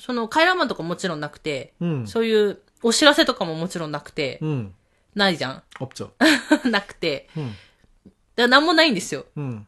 [0.00, 4.70] その、回覧板とかもちろんなくて、 음, そういうお知らせとかももちろんなくて、 음,
[5.14, 5.62] ないじゃん。
[5.80, 6.10] 없죠.
[6.70, 7.28] なくて。
[7.36, 9.24] 음, だからなんもないんですよ。
[9.36, 9.64] 음,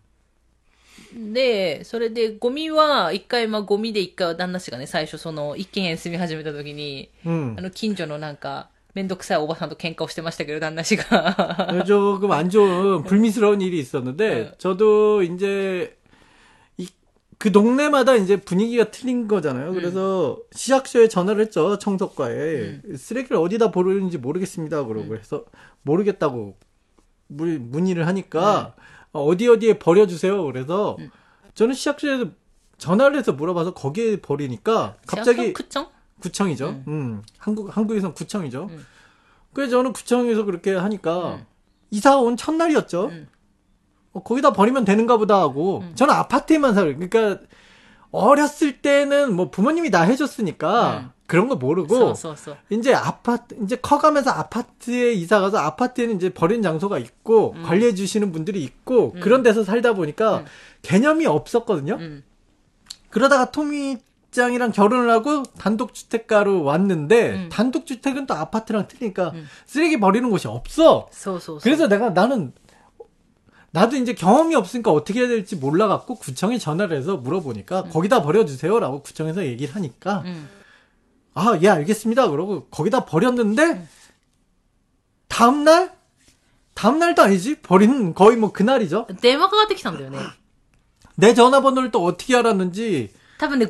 [1.15, 7.55] で、それでゴミは、一回、まあゴミで一回旦那氏がね、最初その、一軒家に住み始めた時に、 음.
[7.59, 11.73] あの、近所のなんか、めんどくさいおばさんと喧嘩をしてましたけど、旦那氏が。
[11.73, 14.53] 네, 조금 안 좋은 불미스러운 일이 있었는데 네.
[14.59, 16.02] 저도 이제 이,
[17.44, 19.74] 그 동네마다 이제 분위기가 틀린 거잖아요.
[19.74, 19.76] 네.
[19.76, 21.78] 그래서 시학쇼에 전화를 했죠.
[21.78, 22.36] 청소과에.
[22.36, 22.82] 음.
[22.86, 22.96] 네.
[22.96, 24.86] 쓰레기를 어디다 버리는지 모르겠습니다.
[24.86, 25.10] 그러고 네.
[25.10, 25.44] 그래서
[25.82, 26.56] 모르겠다고
[27.28, 28.76] 문의를 하니까
[29.12, 30.42] 어디 어디에 버려 주세요.
[30.46, 30.96] 그래서
[31.54, 32.28] 저는 시학쇼에서
[32.78, 35.90] 전화를 해서 물어봐서 거기에 버리니까 갑자기 구청?
[36.22, 36.70] 구청이죠.
[36.70, 36.84] 음.
[36.88, 37.22] 음.
[37.38, 38.70] 한국 한국에선 구청이죠.
[38.72, 38.86] 음.
[39.52, 41.46] 그래서 저는 구청에서 그렇게 하니까
[41.92, 43.12] 이사 온 첫날이었죠.
[44.14, 45.92] 어, 거기다 버리면 되는가 보다 하고 음.
[45.96, 46.96] 저는 아파트에만 살아요.
[46.96, 47.42] 그러니까
[48.12, 51.10] 어렸을 때는 뭐 부모님이 다 해줬으니까 음.
[51.26, 52.58] 그런 거 모르고 써, 써, 써.
[52.70, 57.64] 이제 아파트 이제 커가면서 아파트에 이사 가서 아파트에는 이제 버린 장소가 있고 음.
[57.64, 60.46] 관리해 주시는 분들이 있고 그런 데서 살다 보니까
[60.84, 61.98] 개념이 없었거든요.
[63.10, 63.98] 그러다가 토미
[64.34, 67.50] 직장이랑 결혼을 하고 단독주택가로 왔는데 음.
[67.50, 69.48] 단독주택은 또 아파트랑 틀리니까 음.
[69.66, 71.08] 쓰레기 버리는 곳이 없어.
[71.14, 72.52] So, so, 그래서 내가 나는
[73.73, 79.45] 나도 이제 경험이 없으니까 어떻게 해야 될지 몰라갖고 구청에 전화를 해서 물어보니까 거기다 버려주세요라고 구청에서
[79.45, 80.49] 얘기를 하니까 うん。
[81.35, 83.87] 아 예 알겠습니다 그러고 거기다 버렸는데
[85.29, 85.93] 다음날
[86.75, 90.19] 다음날도 아니지 버린 거의 뭐 그날이죠 電話かかってきたんだよね。
[91.17, 93.67] 내 전화번호를 또 어떻게 알았는지 多分ね、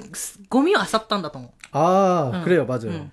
[0.48, 1.50] ゴミを漁ったんだと思う。
[1.72, 2.44] 아 응.
[2.44, 3.10] 그래요 맞아요 응.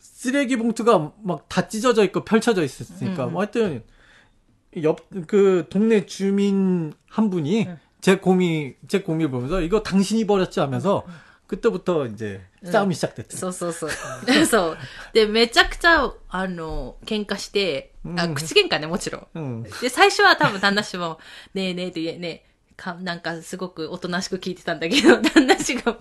[0.00, 3.84] 쓰레기 봉투가 막 다 찢어져 있고 펼쳐져 있었으니까 응, 뭐 하여튼
[4.82, 7.78] 옆 그 동네 주민 한 분이 응.
[8.00, 11.04] 제 고미 제 고미를 보면서 이거 당신이 버렸지 하면서
[11.46, 13.36] 그때부터 이제 싸움이 시작됐죠.
[13.36, 13.90] そうそうそう。
[14.46, 14.76] そう。
[15.12, 19.26] で、めちゃくちゃ、あの、喧嘩して、あ、うん口喧嘩ね、もちろん。
[19.36, 19.62] 응.
[19.80, 21.18] で、最初は多分旦那氏も、
[21.52, 22.44] ねえねえってね、
[22.79, 25.97] か、なんかすごくおとなしく聞いてたんだけど、 旦那氏が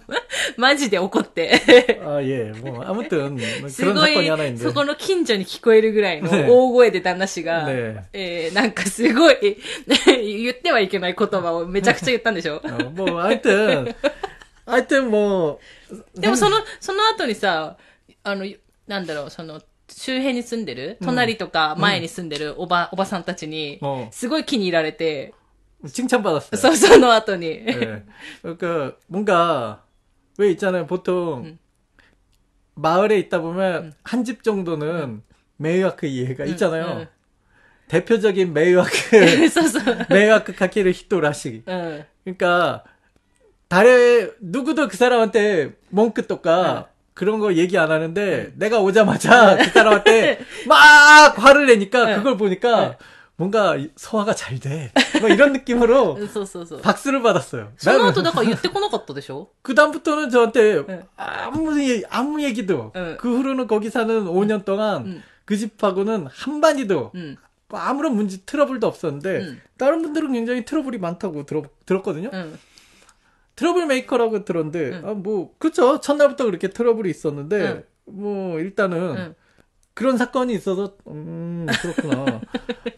[0.56, 2.00] マジで怒って。
[2.06, 3.16] あ、いえ、もう、あ、もっと、
[3.68, 8.08] すごい、そこの近所に聞こえるぐらいの大声で旦那氏が、ね。
[8.12, 9.36] ええー、なんかすごい
[10.06, 12.62] 言ってはいけない言葉をめちゃくちゃ言ったんでしょ？
[12.94, 13.94] もう、相手、
[14.64, 15.58] 相手も、
[16.14, 17.76] でもその、その後にさ、
[18.22, 18.46] あの、
[18.86, 19.60] なんだろう、その、
[19.90, 23.80] 周辺に住んでる、隣とか前に住んでるおば、うん、おばさんたちに、
[24.12, 25.34] すごい気に入られて、
[25.86, 26.58] 칭찬받았어요.
[26.58, 27.64] 써서 놓았더니.
[27.64, 28.02] 네.
[28.42, 29.84] 그러니까 뭔가
[30.38, 30.86] 왜 있잖아요.
[30.86, 31.58] 보통 음.
[32.74, 33.92] 마을에 있다 보면 음.
[34.02, 35.22] 한집 정도는 음.
[35.56, 36.84] 迷惑 家가 있잖아요.
[36.84, 37.06] 음.
[37.88, 38.90] 대표적인 迷
[40.10, 41.62] 惑 迷惑か ける人らしい.
[41.68, 42.04] 음.
[42.24, 42.84] 그러니까
[43.68, 46.84] 달에 누구도 그 사람한테 文句とか 음.
[47.14, 52.96] 그런 거 얘기 안 하는데 내가 오자마자 그 사람한테 막 화를 내니까 그걸 보니까.
[53.37, 54.91] 뭔가 소화가 잘 돼.
[55.19, 56.81] 뭐 이런 느낌으로 そうそうそう。
[56.81, 57.71] 박수를 받았어요.
[57.77, 61.03] その 나는 後だから言ってこなかったでしょ 그 다음부터는 저한테 응.
[61.17, 63.17] 아무 얘- 아무 얘기도 응.
[63.19, 65.23] 그 후로는 거기 사는 5년 동안 응.
[65.45, 67.37] 그 집하고는 한 마디도 うん。
[67.69, 69.61] 뭐 아무런 문제 트러블도 없었는데 응.
[69.79, 72.29] 다른 분들은 굉장히 트러블이 많다고 들어, 들었거든요.
[72.31, 72.59] うん。
[73.55, 75.09] 트러블 메이커라고 들었는데 응.
[75.09, 77.83] 아, 뭐 그쵸 첫날부터 그렇게 트러블이 있었는데 응.
[78.05, 79.35] 뭐 일단은 うん。
[79.97, 82.41] 그런 사건이 있어서 음 그렇구나.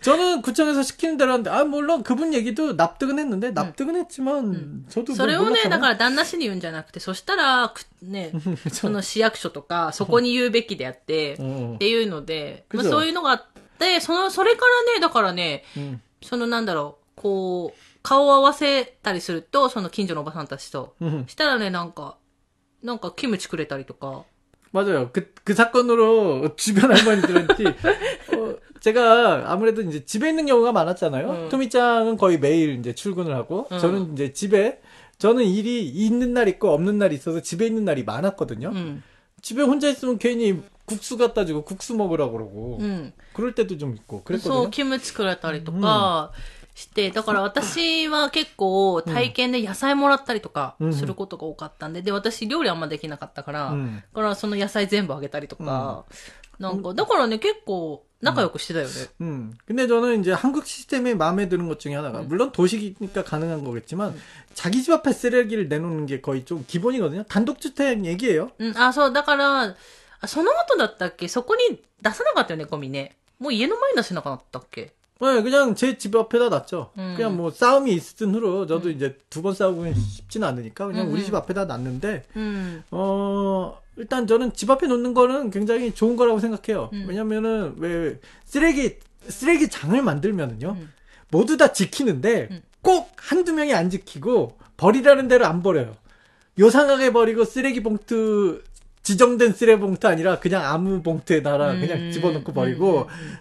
[0.01, 5.41] 저는 구청에서 시키는 대로 하는데 아 물론 그분 얘기도 납득은 했는데 납득은 했지만 저도 それを
[5.41, 5.81] 뭐 ね、だ 몰랐잖아요.
[5.81, 8.31] から旦那氏に言うんじゃなくて、そしたら、くね、
[8.71, 13.43] その市役所とか、そこに言うべきであって、 어, っていうので、まあ、 그죠 そういうのがあっ
[13.77, 20.95] て、その、それからね、だからね、 음, そのなんだろう、こう、顔を合わせたりすると、その近所のおばさんたちと。
[21.01, 21.25] 음.
[21.27, 22.15] したらね、なんか、
[22.83, 24.23] なんかキムチくれたりとか。
[24.71, 25.09] 맞아요.
[25.13, 27.63] 그, 그 사건으로 주변 할머니들한테,
[28.35, 31.29] 어, 제가 아무래도 이제 집에 있는 경우가 많았잖아요.
[31.45, 31.49] 응.
[31.49, 33.79] 토미짱은 거의 매일 이제 출근을 하고, 응.
[33.79, 34.81] 저는 이제 집에,
[35.17, 38.69] 저는 일이 있는 날 있고 없는 날이 있어서 집에 있는 날이 많았거든요.
[38.69, 39.03] うん。
[39.41, 43.13] 집에 혼자 있으면 괜히 국수 갖다 주고 국수 먹으라고 그러고, うん。
[43.33, 44.69] 그럴 때도 좀 있고, そう、 그랬거든요.
[44.71, 46.33] キムチくれたりとか
[46.79, 54.01] して、だから私は結構体験で野菜もらったりとかうんすることが多かったんで、で、私料理あんまできなかったから、 음.
[54.13, 56.05] だからその野菜全部あげたりとか、
[56.59, 58.93] なんか、だからね、結構仲良くしてたよね。
[59.21, 59.53] 음.
[59.67, 62.27] 근데 저는 이제 한국 시스템에 마음에 드는 것 중에 하나가, 음.
[62.27, 64.15] 물론 도시니까 가능한 거겠지만,
[64.53, 67.23] 자기 집 앞에 쓰레기를 내놓는 게 거의 좀 기본이거든요.
[67.23, 68.51] 단독주택 얘기예요.
[68.59, 69.75] うん、あ、そう、だから、
[70.21, 73.15] あその後だったっけそこに出さなかったよね、ゴミね。
[73.37, 76.90] もう家の前に出せなかったっけ 네, 그냥 제 집 앞에다 놨죠.
[76.98, 77.14] 음.
[77.16, 81.20] 그냥 뭐 싸움이 있은 후로 저도 이제 두 번 싸우고 싶지는 않으니까 그냥 음, 우리
[81.20, 81.24] 음.
[81.26, 82.82] 집 앞에다 놨는데, うん。
[82.90, 86.88] 어, 일단 저는 집 앞에 놓는 거는 굉장히 좋은 거라고 생각해요.
[86.94, 87.04] 음.
[87.08, 88.96] 왜냐면은 왜 쓰레기,
[89.28, 90.76] 쓰레기 장을 만들면은요.
[90.78, 90.92] 음.
[91.30, 92.62] 모두 다 지키는데 음.
[92.82, 95.96] 꼭 한두 명이 안 지키고 버리라는 대로 안 버려요.
[96.58, 98.62] 요상하게 버리고 쓰레기 봉투
[99.02, 103.36] 지정된 쓰레기 봉투 아니라 그냥 아무 봉투에다가 그냥 음, 집어넣고 음, 버리고 음, 음.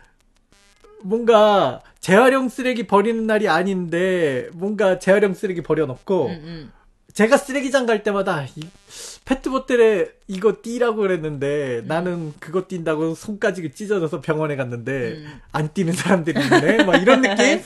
[1.02, 6.72] 뭔가 재활용 쓰레기 버리는 날이 아닌데 뭔가 재활용 쓰레기 버려놓고 음, 음.
[7.14, 8.62] 제가 쓰레기장 갈 때마다 이
[9.26, 11.88] 페트보틀에 이거 띠라고 그랬는데 음.
[11.88, 15.41] 나는 그거 띈다고 손까지 찢어져서 병원에 갔는데 음.
[15.52, 17.62] 안 띠는 사람들이 있네 막 이런 느낌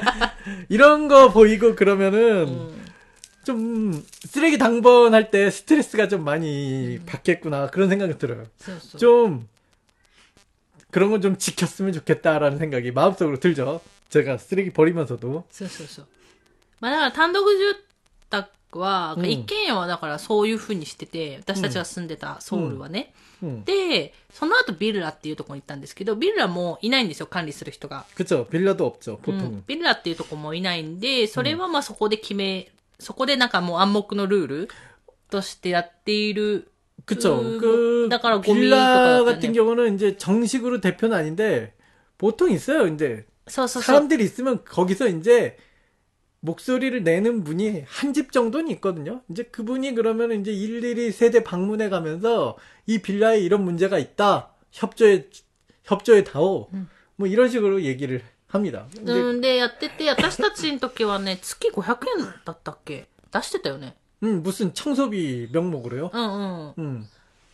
[0.68, 2.84] 이런 거 보이고 그러면은 음.
[3.44, 7.02] 좀 쓰레기 당번할 때 스트레스가 좀 많이 음.
[7.06, 8.44] 받겠구나 그런 생각이 들어요.
[8.96, 9.46] 좀
[10.93, 16.07] 그런 건 좀 지켰으면 좋겠다라는 생각이 마음속으로 들죠 제가 쓰레기 버리면서도 そうそうそう。
[16.79, 17.75] まあだから単独住
[18.29, 18.49] 宅
[18.79, 23.13] は、うん一軒家はだからそういう風にしてて、私たちが住んでたソウルはね。
[23.43, 23.63] 음.
[23.65, 28.05] で、その後ビルラっていうところに行ったんですけど、ビルラもいないんですよ、管理する人が。
[28.15, 28.45] 그쵸.
[28.49, 29.37] 빌라도 없죠, う 보통은.
[29.59, 34.69] ん、ビルラっていうところもいないんで、それはまあそこで決め、そこでなんかもう暗黙のルール
[35.29, 36.71] としてやっている。
[37.05, 37.37] 그쵸.
[37.41, 39.53] 그 그, 나 그럼 고미 빌라 또 같은 같네.
[39.53, 41.73] 경우는 이제 정식으로 대표는 아닌데,
[42.17, 43.25] 보통 있어요, 이제.
[43.47, 43.83] そうそうそう。
[43.83, 45.57] 사람들이 있으면 거기서 이제
[46.41, 49.21] 목소리를 내는 분이 한 집 정도는 있거든요.
[49.29, 54.53] 이제 그분이 그러면 이제 일일이 세대 방문해 가면서 이 빌라에 이런 문제가 있다.
[54.71, 55.29] 협조에,
[55.85, 56.69] 협조에 다오.
[57.15, 58.87] 뭐 이런 식으로 얘기를 합니다.
[58.95, 63.95] 근데 うん、で、やってて、私たちの時はね、月500円だったっけ出してたよね。
[64.23, 66.09] 음, 무슨 청소비 명목으로요?
[66.13, 67.05] うんうん。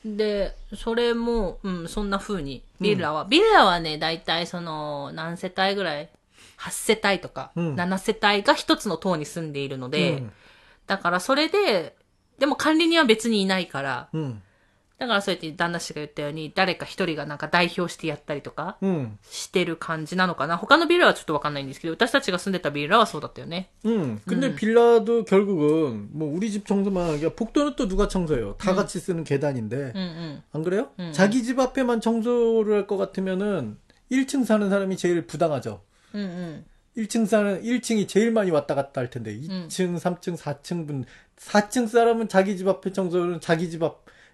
[0.04, 0.18] 음.
[0.18, 6.10] で、それも、うん、そんな風に、ビルラは、ビルラはね、だいたいその、何世帯ぐらい
[6.60, 10.32] ?8 世帯とか、うん7世帯が一つの棟に住んでいるので、 음.
[10.88, 11.96] だからそれで、
[12.38, 14.42] でも管理人は別にいないから、 음.
[15.00, 19.18] だからそうやって旦那氏が言ったように、誰か一人がなんか代表してやったりとか 음.
[19.30, 20.56] してる感じなのかな。
[20.56, 23.70] 他のビルラはちょっとわかんないんですけど、私たちが住んでたビルラはそうだったよね。
[23.86, 24.22] 음.
[24.26, 28.56] 근데 빌라도 결국은 뭐 우리 집 청소만 하게 복도는 또 누가 청소해요?
[28.58, 29.76] 다 같이 쓰는 계단인데.
[29.76, 30.44] うんうん。
[30.54, 30.90] 안 그래요?
[30.98, 31.12] 음.
[31.14, 33.78] 자기 집 앞에만 청소를 할 것 같으면은
[34.12, 35.82] 1층 사는 사람이 제일 부당하죠.
[36.14, 36.66] うんうん。
[37.04, 41.04] 1층 사는 1층이 제일 많이 왔다 갔다 할 텐데 2층, 3층, 4층 분
[41.38, 44.06] 4층 사람은 자기 집 앞에 청소는 자기 집 앞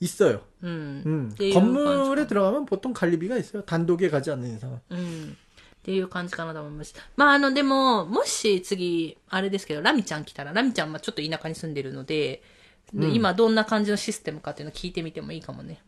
[0.00, 0.40] 있어요.
[0.62, 1.02] うん。
[1.06, 1.30] 음.
[1.32, 3.62] っていう感じ 건물에 들어가면 보통 관리비가 있어요.
[3.62, 4.80] 단독에 가지 않는 이상.
[4.90, 5.36] うん。
[5.36, 6.94] っていう感じかなと思います。
[7.16, 12.42] まあ、あの、でも、もし次、あれですけど、ラミちゃん来たら、ラミちゃんはちょっと田舎に住んでるので、
[12.92, 15.80] でうん今どんな感じのシステムかっていうのを聞いてみてもいいかもね。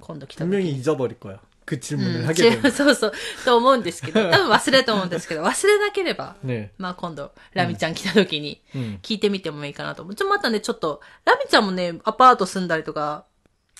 [0.00, 1.38] 今度来た時 분명히 잊어버릴 거야.
[1.64, 2.68] 그 질문을 うん 하게 違 되면.
[2.68, 3.12] うそうそう、
[3.44, 6.70] と思うんですけど、 多分忘れると思うんですけど、忘れなければ、 네.
[6.78, 8.98] まあ今度、ラミちゃん来た時に、 음.
[9.02, 10.14] 聞いてみてもいいかなと思う。
[10.16, 13.35] ちょ、またね、ちょっと、ラミちゃんもね、アパート住んだりとか、 예, 예,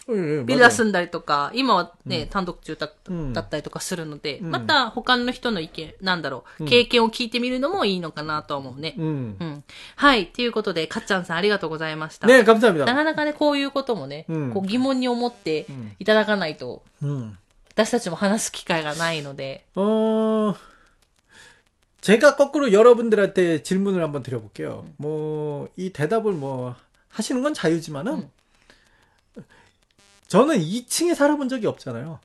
[0.09, 0.14] ビ
[0.55, 0.70] ルダ 맞아요.
[0.70, 8.95] 住んだりとか、今はね、単独住宅うんだったりとかするので、うんまた他の人の意見、なんだろう、経験を聞いてみるのもいいのかなとは思うね。
[8.99, 9.37] 음.
[9.39, 9.64] うん。
[9.95, 10.26] はい。
[10.26, 12.26] ということで、かっちゃんさんありがとうございました。
[12.26, 12.85] 네, な 감사합니다.
[12.85, 17.37] かなかね、こういうこともね、うんこう疑問に思ってうんいただかないと、 음.
[17.74, 20.55] 私たちも話す機会がないので、 어,
[22.01, 24.85] 제가 거꾸로 여러분들한테 질문을 한번 드려볼게요.
[24.97, 26.74] 뭐, 이 대답을 뭐,
[27.09, 28.30] 하시는 건 자유지만은, 음.
[30.28, 32.20] 저는 2층에 살아본 적이 없잖아요.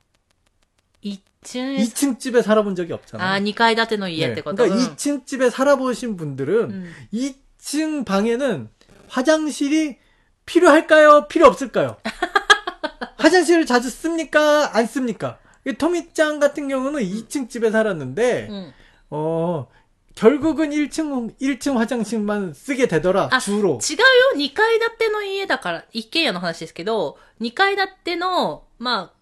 [1.02, 1.20] 一
[1.60, 3.44] 応 2층 집에 살아본 적이 あ 없잖아요.
[3.44, 6.92] 2階建ての家っ 네, てこと、 그러니까 うん 2층 집에 살아보신 분들은 음.
[7.12, 8.68] 2층 방에는
[9.08, 9.98] 화장실이
[10.46, 11.28] 필요할까요?
[11.28, 11.96] 필요 없을까요?
[13.18, 14.76] 화장실을 자주 씁니까?
[14.76, 15.38] 안 씁니까?
[15.66, 18.72] 이 토미짱 같은 경우는 2층 집에 살았는데 うん。
[19.10, 19.66] 어
[20.14, 23.78] 결국은 1층 1층 화장실만 쓰게 되더라 あ 주로.
[23.80, 23.94] 違
[24.34, 29.18] うよ !2 階建ての家だから、一軒家の話ですけど、2階建ての、まあ、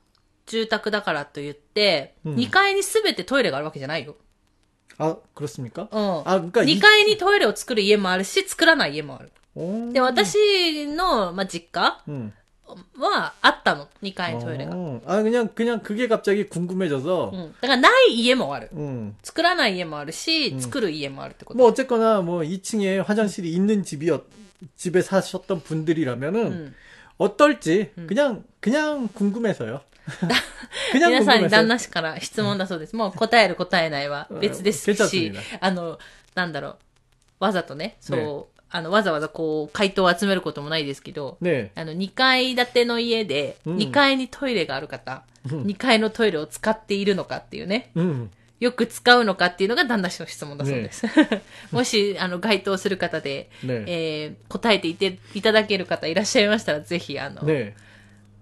[0.47, 4.17] 住宅だからと言って、うん2階に全てトイレがあるわけじゃないよ。
[4.99, 5.89] 아 그렇습니까?
[5.93, 6.23] うん。
[6.25, 9.33] 아 그러니까 2階にトイレを作る家もあるし、作らない家もある。
[9.55, 9.93] 오.
[9.93, 12.33] で、私の、まあ、実家 음.
[12.99, 13.89] はあったの。
[14.03, 14.73] 2階にトイレが。
[14.75, 15.01] 어.
[15.07, 17.53] 아 그냥 그냥 그게 갑자기 궁금해져서 うん。
[17.61, 18.71] だからない家もある。
[18.73, 19.15] 음.
[19.23, 21.59] 作らない家もあるし、うん作る家もあるってこと。
[21.59, 24.25] 뭐 어쨌거나 뭐 2층에 화장실이 있는 집이었
[24.77, 26.75] 집에 사셨던 분들이라면은 うん。
[27.19, 28.07] 어떨지 음.
[28.09, 29.81] 그냥 그냥 궁금해서요.
[30.93, 31.67] 그냥 皆さんに旦 궁금해서.
[31.69, 32.97] 那氏から質問だそうです。
[32.97, 35.99] もう答える答えないは別ですうんし괜찮습니다 、あの、
[36.35, 36.77] なんだろう、
[37.41, 45.64] わざとね、そう、ね う、あの、わざわざこう、回答を集めることもないですけど、ねあの、2階建ての家で、2階にトイレがある方、うん。
[45.64, 48.32] 2階のトイレを使っているのかっていうね、うん。
[48.62, 51.06] よく使うのかっていうのが旦那氏の質問だそうです。
[51.72, 54.36] もし、あの、該当する方で、ねえ。
[54.48, 57.76] ー答えていていただける方いらっしゃいましたら、ぜひ、あの、ね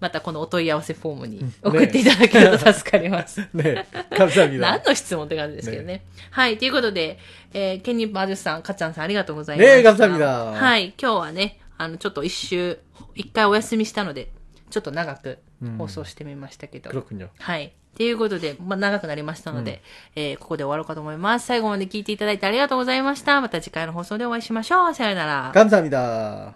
[0.00, 3.40] またこのお問い合わせフォームに送っていただけると助かります。
[3.54, 3.84] 네.
[4.10, 4.58] 감사합니다.
[4.60, 6.02] 何の質問って感じですけどね。
[6.30, 6.58] はい。
[6.58, 7.18] ということで、
[7.54, 9.76] えーケニーバージュさん、かっちゃんさんありがとうございました。
[9.76, 9.84] ねえ
[10.18, 10.92] 감사합니다 はい。
[11.00, 12.78] 今日はね、あの、ちょっと一周、
[13.14, 14.28] 一回お休みしたので、
[14.68, 15.38] ちょっと長く
[15.78, 16.90] 放送してみましたけど。
[16.90, 17.28] 그렇군요.
[17.38, 17.72] はい。
[17.96, 19.80] ということで、まあ、長くなりましたので、
[20.16, 21.46] えーここで終わろうかと思います。
[21.46, 23.40] 最後まで聞いていただいてありがとうございました。
[23.40, 24.94] また次回の放送でお会いしましょう。
[24.94, 25.52] さよなら。
[25.54, 26.54] 감사합니다.